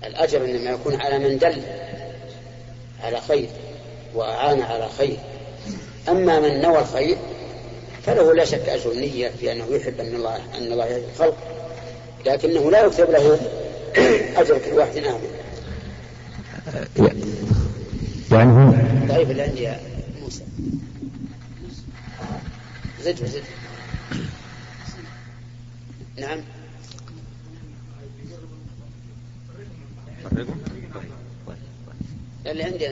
[0.05, 1.62] الأجر إنما يكون على من دل
[3.02, 3.48] على خير
[4.14, 5.16] وأعان على خير.
[6.09, 7.16] أما من نوى الخير
[8.07, 11.36] فله لا شك أجر النية في أنه يحب أن الله أن الله يهدي الخلق
[12.26, 13.38] لكنه لا يكتب له
[14.40, 15.43] أجر كل واحد آمن
[18.31, 18.72] يعني هو
[19.09, 19.72] طيب اللي عندي
[20.20, 20.45] موسى.
[23.03, 23.43] زد زد.
[26.18, 26.41] نعم.
[32.47, 32.87] اللي عندي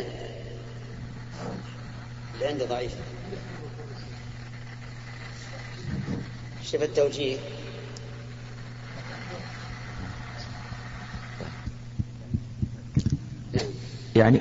[2.35, 2.93] اللي عندي ضعيف.
[6.63, 7.39] شوف التوجيه.
[14.23, 14.41] يعني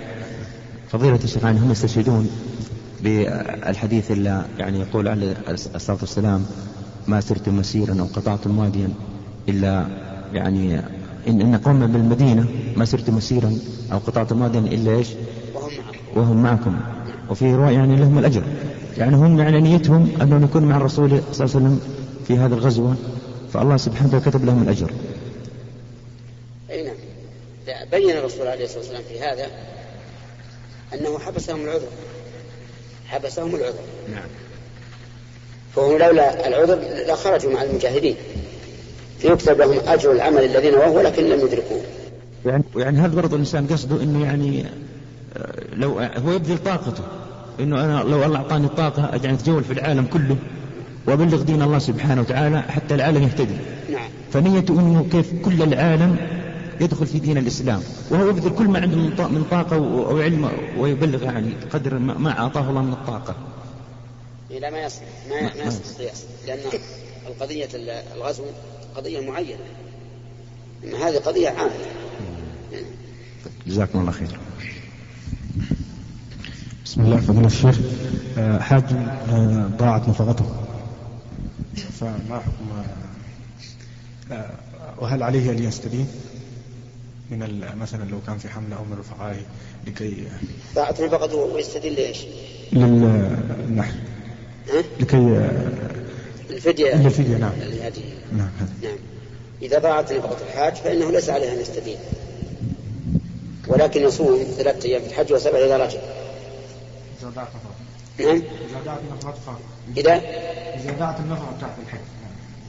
[0.89, 2.29] فضيلة الشيخ يعني هم يستشهدون
[3.03, 6.45] بالحديث اللي يعني يقول عليه الصلاة والسلام
[7.07, 8.89] ما سرتم مسيرا أو قطعتم واديا
[9.49, 9.85] إلا
[10.33, 10.79] يعني
[11.27, 13.57] إن, إن قوم بالمدينة ما سرتم مسيرا
[13.91, 15.07] أو قطعتم واديا إلا إيش؟
[16.15, 16.75] وهم معكم.
[17.29, 18.43] وفي رواية يعني لهم الأجر.
[18.97, 21.79] يعني هم يعني نيتهم أنهم يكونوا مع الرسول صلى الله عليه وسلم
[22.27, 22.95] في هذه الغزوة
[23.53, 24.91] فالله سبحانه وتعالى كتب لهم الأجر.
[27.91, 29.47] بين الرسول عليه الصلاة والسلام في هذا
[30.93, 31.87] أنه حبسهم العذر.
[33.07, 33.83] حبسهم العذر.
[34.11, 34.27] نعم.
[35.75, 38.15] فهم لولا العذر لخرجوا مع المجاهدين.
[39.19, 41.81] فيكتب لهم أجر العمل الذين وهو ولكن لم يدركوه.
[42.45, 44.65] يعني يعني هذا برضه الإنسان قصده أنه يعني
[45.37, 47.03] آه، لو هو يبذل طاقته.
[47.59, 50.35] إنه أنا لو الله أعطاني الطاقة أجعل اتجول في العالم كله
[51.07, 53.55] وأبلغ دين الله سبحانه وتعالى حتى العالم يهتدي.
[53.91, 54.09] نعم.
[54.33, 56.40] فنيته إنه كيف كل العالم
[56.79, 58.97] يدخل في دين الإسلام وهو يبذل كل ما عنده
[59.27, 63.35] من طاقة أو علم ويبلغ يعني قدر ما أعطاه الله من الطاقة.
[64.49, 66.59] لا ما يصلح ما ما يصلح القياس لأن
[67.27, 67.69] القضية
[68.15, 68.43] الغزو
[68.95, 69.59] قضية معينة.
[70.83, 71.71] هذه قضية عامة.
[73.67, 74.39] جزاكم الله خير.
[76.85, 77.79] بسم الله فضيلة الشيخ
[78.37, 80.45] آه، حاج آه، ضاعت نفقته
[81.99, 82.83] فما حكم
[84.31, 84.51] آه،
[84.97, 86.07] وهل عليه أن يستدين
[87.31, 89.41] من مثلا لو كان في حملة أو من رفقائه
[89.87, 90.27] لكي
[90.75, 92.17] ضاعت نفقته ويستدين ليش؟
[92.73, 93.99] للنحل
[94.99, 95.49] لكي
[96.49, 97.53] الفدية الفدية نعم.
[98.37, 98.49] نعم.
[98.83, 98.97] نعم.
[99.61, 101.97] إذا ضاعت نفقة الحاج فإنه ليس عليه أن يستدين.
[103.67, 105.99] ولكن يصوم ثلاثة أيام في الحج وسبع إذا رجع.
[107.21, 107.47] إذا ضاعت
[108.19, 108.29] نعم.
[108.29, 109.59] إذا ضاعت نفقته
[109.97, 110.13] إذا؟
[110.75, 111.99] إذا ضاعت النفقة بتاعت الحج.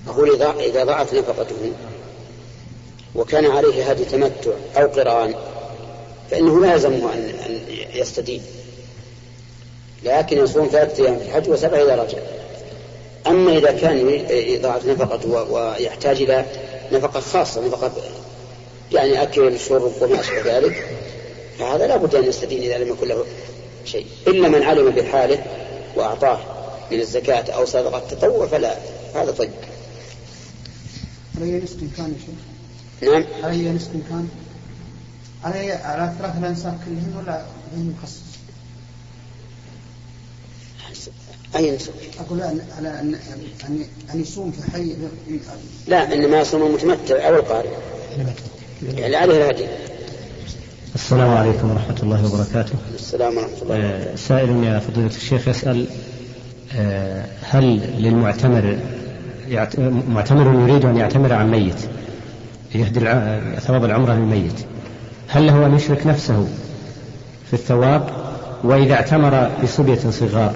[0.08, 1.72] أقول إذا إذا ضاعت نفقته
[3.14, 5.34] وكان عليه هدي تمتع أو قران
[6.30, 7.60] فإنه لا يلزمه أن أن
[7.94, 8.42] يستدين.
[10.04, 12.18] لكن يصوم ثلاثة أيام في الحج وسبع إذا رجع.
[13.26, 14.24] أما إذا كان
[14.62, 16.44] ضاعت نفقته ويحتاج إلى
[16.92, 17.92] نفقة خاصة نفقة
[18.92, 20.84] يعني أكل شرب وما أشبه ذلك
[21.58, 23.24] فهذا لا بد أن يستدين إذا لم يكن له
[23.84, 24.06] شيء.
[24.26, 25.44] إلا من علم بحاله
[25.96, 26.40] وأعطاه
[26.90, 28.76] من الزكاة أو صدقة تطوع فلا
[29.14, 29.50] هذا طيب.
[32.10, 32.51] يا شيخ؟
[33.02, 33.24] نعم.
[33.42, 34.28] علي نصف كان
[35.44, 37.44] علي على ثلاثة الأنساب كلهم ولا
[37.76, 38.22] هم مخصص
[41.56, 41.90] أي نصف؟
[42.20, 43.14] أقول على أن
[43.68, 43.84] أن
[44.14, 44.94] أن يصوم في حي
[45.86, 47.68] لا إنما يصوم المتمتع أو القارئ.
[48.96, 49.66] يعني عليه الهدي
[50.94, 52.74] السلام عليكم ورحمة الله وبركاته.
[52.94, 55.86] السلام ورحمة الله آه، سائل يا فضيلة الشيخ يسأل
[56.76, 58.78] آه، هل للمعتمر
[60.08, 61.80] معتمر يريد أن يعتمر عن ميت؟
[62.74, 63.00] يهدي
[63.60, 64.66] ثواب العمرة للميت.
[65.28, 66.48] هل له أن يشرك نفسه
[67.46, 68.22] في الثواب؟
[68.64, 70.54] وإذا اعتمر بصبية صغار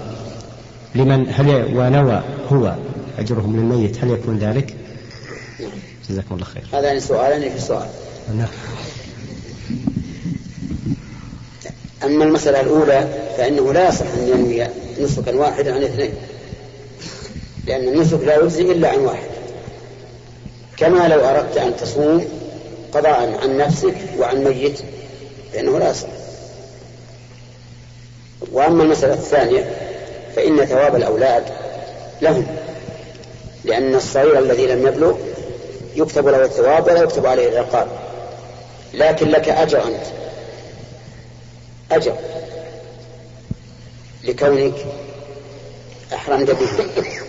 [0.95, 2.75] لمن هل ونوى هو
[3.19, 4.75] أجرهم للميت هل يكون ذلك؟
[6.11, 6.64] جزاكم الله خير.
[6.73, 7.87] هذان سؤالان في السؤال
[8.37, 8.49] نعم.
[12.05, 14.67] أما المسألة الأولى فإنه لا يصح أن ينوي
[15.01, 16.11] نسكا واحدا عن اثنين.
[17.67, 19.36] لأن النسك لا يجزي إلا عن واحد.
[20.77, 22.29] كما لو أردت أن تصوم
[22.93, 24.79] قضاء عن نفسك وعن ميت
[25.53, 26.09] فإنه لا يصح
[28.53, 29.70] وأما المسألة الثانية
[30.37, 31.45] فإن ثواب الأولاد
[32.22, 32.47] لهم
[33.64, 35.16] لأن الصغير الذي لم يبلغ
[35.97, 37.89] يكتب له الثواب ولا يكتب عليه العقاب.
[38.95, 40.07] لكن لك أجر أنت.
[41.93, 42.16] أجر.
[44.24, 44.74] لكونك
[46.14, 47.26] أحرمت به.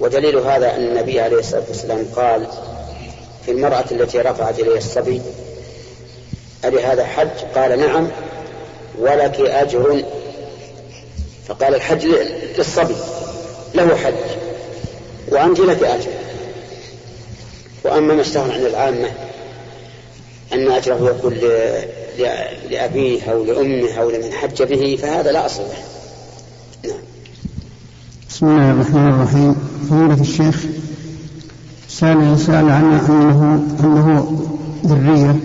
[0.00, 2.46] ودليل هذا أن النبي عليه الصلاة والسلام قال
[3.44, 5.22] في المرأة التي رفعت إليها الصبي
[6.64, 8.08] ألي هذا حج؟ قال نعم
[8.98, 10.04] ولك أجر.
[11.48, 12.06] فقال الحج
[12.58, 12.96] للصبي
[13.74, 14.14] له حج
[15.28, 16.10] وأنت لك أجر.
[17.84, 19.10] وأما ما اشتهر عند العامة
[20.52, 21.34] أن أجره يكون
[22.70, 25.78] لأبيه أو لأمه أو لمن حج به فهذا لا أصل له.
[26.90, 27.02] نعم.
[28.30, 29.65] بسم الله الرحمن الرحيم.
[29.90, 30.64] فضيلة الشيخ
[31.88, 34.38] سأل سأل عن أنه أنه
[34.86, 35.36] ذرية.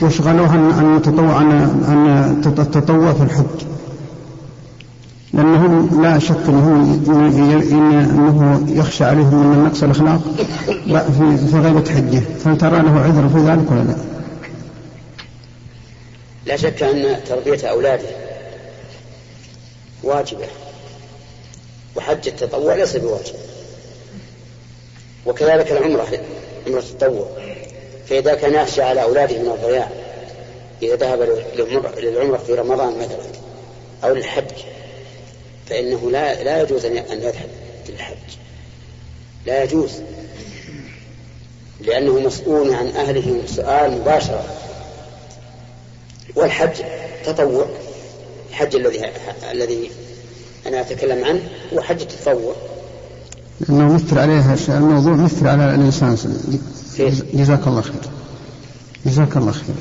[0.00, 3.66] واشغلوها أن تطوع أن التطوع في الحج؟
[5.32, 10.20] لأنهم لا شك أنه, أنه يخشى عليهم من نقص الأخلاق
[11.50, 12.22] في غيبة حجه.
[12.44, 13.96] فهل ترى له عذر في ذلك ولا لا؟
[16.46, 18.08] لا شك أن تربية أولاده
[20.02, 20.63] واجبة.
[21.96, 23.34] وحج التطوع ليس بواجب.
[25.26, 26.06] وكذلك العمرة
[26.66, 27.28] عمرة التطوع.
[28.08, 29.90] فإذا كان يخشى على أولاده من الضياع
[30.82, 31.22] إذا ذهب
[31.98, 33.26] للعمرة في رمضان مثلا
[34.04, 34.50] أو للحج
[35.66, 37.48] فإنه لا لا يجوز أن يذهب
[37.88, 38.16] للحج.
[39.46, 39.90] لا يجوز.
[41.80, 44.44] لأنه مسؤول عن أهله سؤال مباشرة.
[46.36, 46.82] والحج
[47.24, 47.66] تطوع
[48.50, 49.12] الحج الذي
[49.50, 49.90] الذي
[50.66, 51.40] أنا أتكلم عنه
[51.74, 52.54] هو حج التطوع
[53.60, 56.16] لأنه مثل عليها الموضوع مثل على الإنسان.
[57.34, 57.94] جزاك الله خير.
[59.06, 59.74] جزاك الله خير.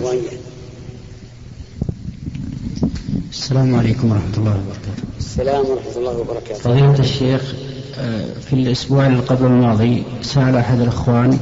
[3.31, 5.03] السلام عليكم ورحمة الله وبركاته.
[5.19, 6.59] السلام ورحمة الله وبركاته.
[6.59, 7.55] فضيلة الشيخ
[7.99, 11.39] آه، في الأسبوع اللي قبل الماضي سأل أحد الأخوان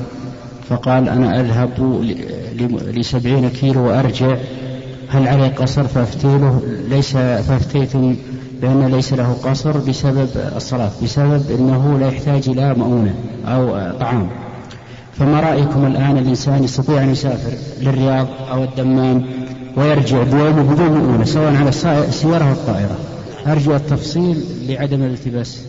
[0.69, 2.01] فقال أنا أذهب
[2.93, 4.37] لسبعين كيلو وأرجع
[5.09, 7.95] هل عليه قصر فافتيله ليس فافتيت
[8.61, 14.29] بأن ليس له قصر بسبب الصلاة بسبب أنه لا يحتاج إلى مؤونة أو طعام.
[15.13, 19.25] فما رأيكم الآن الإنسان يستطيع أن يسافر للرياض أو الدمام
[19.77, 21.69] ويرجع بيومه بدون مؤونة سواء على
[22.09, 22.97] السيارة أو الطائرة؟
[23.47, 25.61] أرجو التفصيل لعدم الالتباس.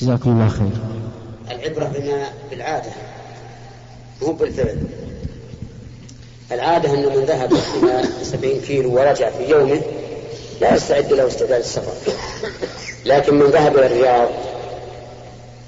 [0.00, 0.70] جزاكم الله خير.
[1.50, 2.90] العبرة بما بالعادة
[4.22, 4.76] مو بالفعل
[6.52, 9.80] العادة أن من ذهب إلى سبعين كيلو ورجع في يومه
[10.60, 12.12] لا يستعد له استعداد السفر.
[13.04, 14.28] لكن من ذهب إلى الرياض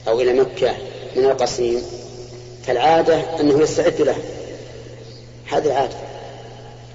[0.08, 0.74] أو إلى مكة
[1.16, 1.82] من القصيم
[2.66, 4.16] فالعادة أنه يستعد له.
[5.46, 5.96] هذه العادة.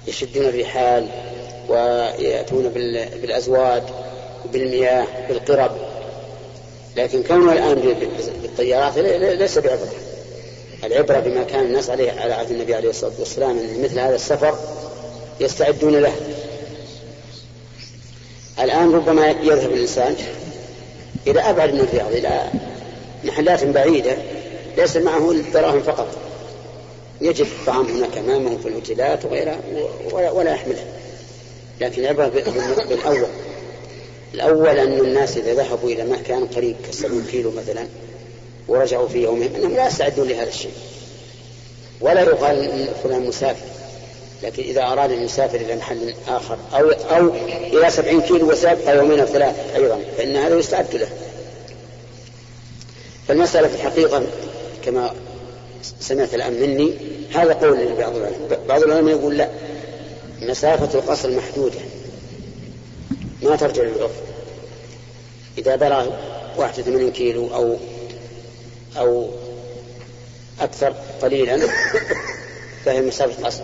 [0.06, 1.08] يشدون الرحال
[1.68, 2.68] ويأتون
[3.22, 3.82] بالأزواج
[4.52, 5.76] بالمياه بالقرب.
[6.96, 7.94] لكن كونه الآن
[8.42, 8.98] بالطيارات
[9.38, 9.92] ليس بعبرة.
[10.84, 14.54] العبرة بما كان الناس عليه على عهد النبي عليه الصلاة والسلام أن مثل هذا السفر
[15.40, 16.12] يستعدون له.
[18.60, 20.16] الآن ربما يذهب الإنسان
[21.26, 22.50] إلى أبعد من الرياض إلى
[23.24, 24.16] محلات بعيدة
[24.76, 26.08] ليس معه الدراهم فقط.
[27.20, 29.58] يجد الطعام هناك أمامه في الأوتيلات وغيرها
[30.12, 30.84] ولا, يحمله.
[31.80, 32.26] لكن العبرة
[32.88, 33.26] بالأول.
[34.34, 37.86] الأول أن الناس إذا ذهبوا إلى مكان قريب كالسبعين كيلو مثلا
[38.68, 40.72] ورجعوا في يومهم أنهم لا يستعدون لهذا الشيء.
[42.00, 43.77] ولا يقال فلان مسافر.
[44.42, 47.34] لكن إذا أراد أن يسافر إلى محل آخر أو أو
[47.72, 51.08] إلى سبعين كيلو وسابق يومين أو ثلاثة أيضا فإن هذا يستعد له.
[53.28, 54.22] فالمسألة في الحقيقة
[54.84, 55.14] كما
[56.00, 56.94] سمعت الآن مني
[57.34, 58.60] هذا قول لبعض العلماء.
[58.68, 59.48] بعض العلماء يقول لا
[60.42, 61.78] مسافة القصر محدودة
[63.42, 64.10] ما ترجع للعرف
[65.58, 66.10] إذا بلغ
[66.56, 67.76] 81 كيلو أو
[68.96, 69.28] أو
[70.60, 71.68] أكثر قليلا
[72.84, 73.62] فهي مسافة قصر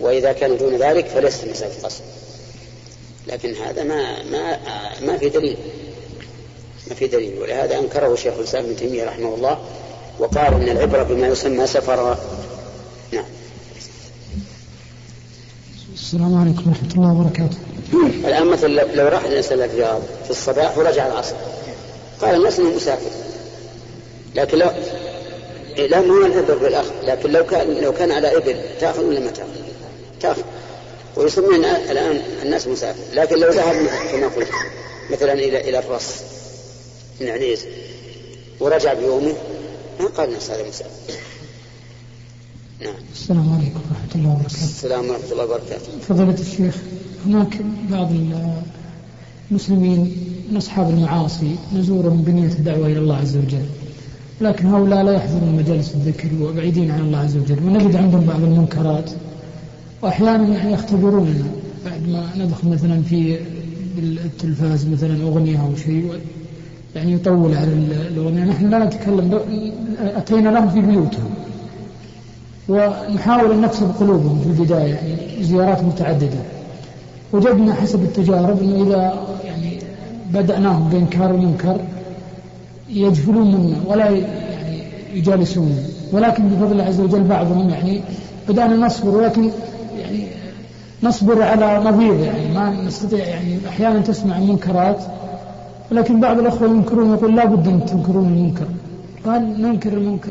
[0.00, 2.04] وإذا كان دون ذلك فليست مسافة قصر
[3.26, 4.58] لكن هذا ما ما
[5.00, 5.56] ما في دليل.
[6.88, 7.38] ما في دليل.
[7.38, 9.58] ولهذا أنكره شيخ الإسلام ابن تيمية رحمه الله
[10.18, 12.18] وقال إن العبرة بما يسمى سفر
[13.12, 13.24] نعم.
[15.94, 17.56] السلام عليكم ورحمة الله وبركاته.
[18.28, 21.34] الآن مثلا لو راح الإنسان الرياض في الصباح ورجع العصر.
[22.20, 23.10] قال الناس انه مسافر
[24.34, 24.70] لكن لو
[25.78, 29.69] لا مو العبر بالاخذ لكن لو كان لو كان على ابل تأخذ ولا ما تأخذ؟
[30.20, 30.42] تاخذ
[31.16, 33.02] ويسمون الآن الناس مسافر.
[33.14, 34.48] لكن لو ذهب كما قلت
[35.12, 36.14] مثلا إلى إلى الرص
[37.20, 37.64] من عنيز
[38.60, 39.34] ورجع بيومه
[40.00, 41.14] ما قال الناس هذا مسافر.
[42.80, 42.94] نعم.
[43.12, 44.64] السلام عليكم ورحمة الله وبركاته.
[44.64, 45.98] السلام ورحمة الله وبركاته.
[46.08, 46.76] فضيلة الشيخ
[47.26, 47.58] هناك
[47.90, 48.10] بعض
[49.50, 50.00] المسلمين
[50.50, 53.66] من أصحاب المعاصي نزورهم بنية الدعوة إلى الله عز وجل.
[54.40, 57.58] لكن هؤلاء لا يحضرون مجالس الذكر وبعيدين عن الله عز وجل.
[57.64, 59.10] ونجد عندهم بعض المنكرات؟
[60.02, 61.44] وأحيانا يعني يختبروننا
[61.84, 63.38] بعد ما ندخل مثلا في
[63.98, 66.12] التلفاز مثلا أغنية أو شيء
[66.96, 67.72] يعني يطول على
[68.12, 68.44] الأغنية.
[68.44, 69.40] نحن لا نتكلم
[70.00, 71.30] أتينا لهم في بيوتهم.
[72.68, 76.40] ونحاول أن نكسب قلوبهم في البداية يعني زيارات متعددة.
[77.32, 79.78] وجدنا حسب التجارب أنه إذا يعني
[80.32, 81.80] بدأناهم بإنكار المنكر
[82.88, 84.82] يجفلون منا ولا يعني
[85.14, 85.78] يجالسون.
[86.12, 88.00] ولكن بفضل الله عز وجل بعضهم يعني
[88.48, 89.50] بدأنا نصبر ولكن
[90.00, 90.26] يعني
[91.02, 95.02] نصبر على نظير يعني ما نستطيع يعني أحيانا تسمع منكرات
[95.90, 98.66] ولكن بعض الأخوة ينكرون يقول لا بد أن تنكرون المنكر.
[99.26, 100.30] قال ننكر المنكر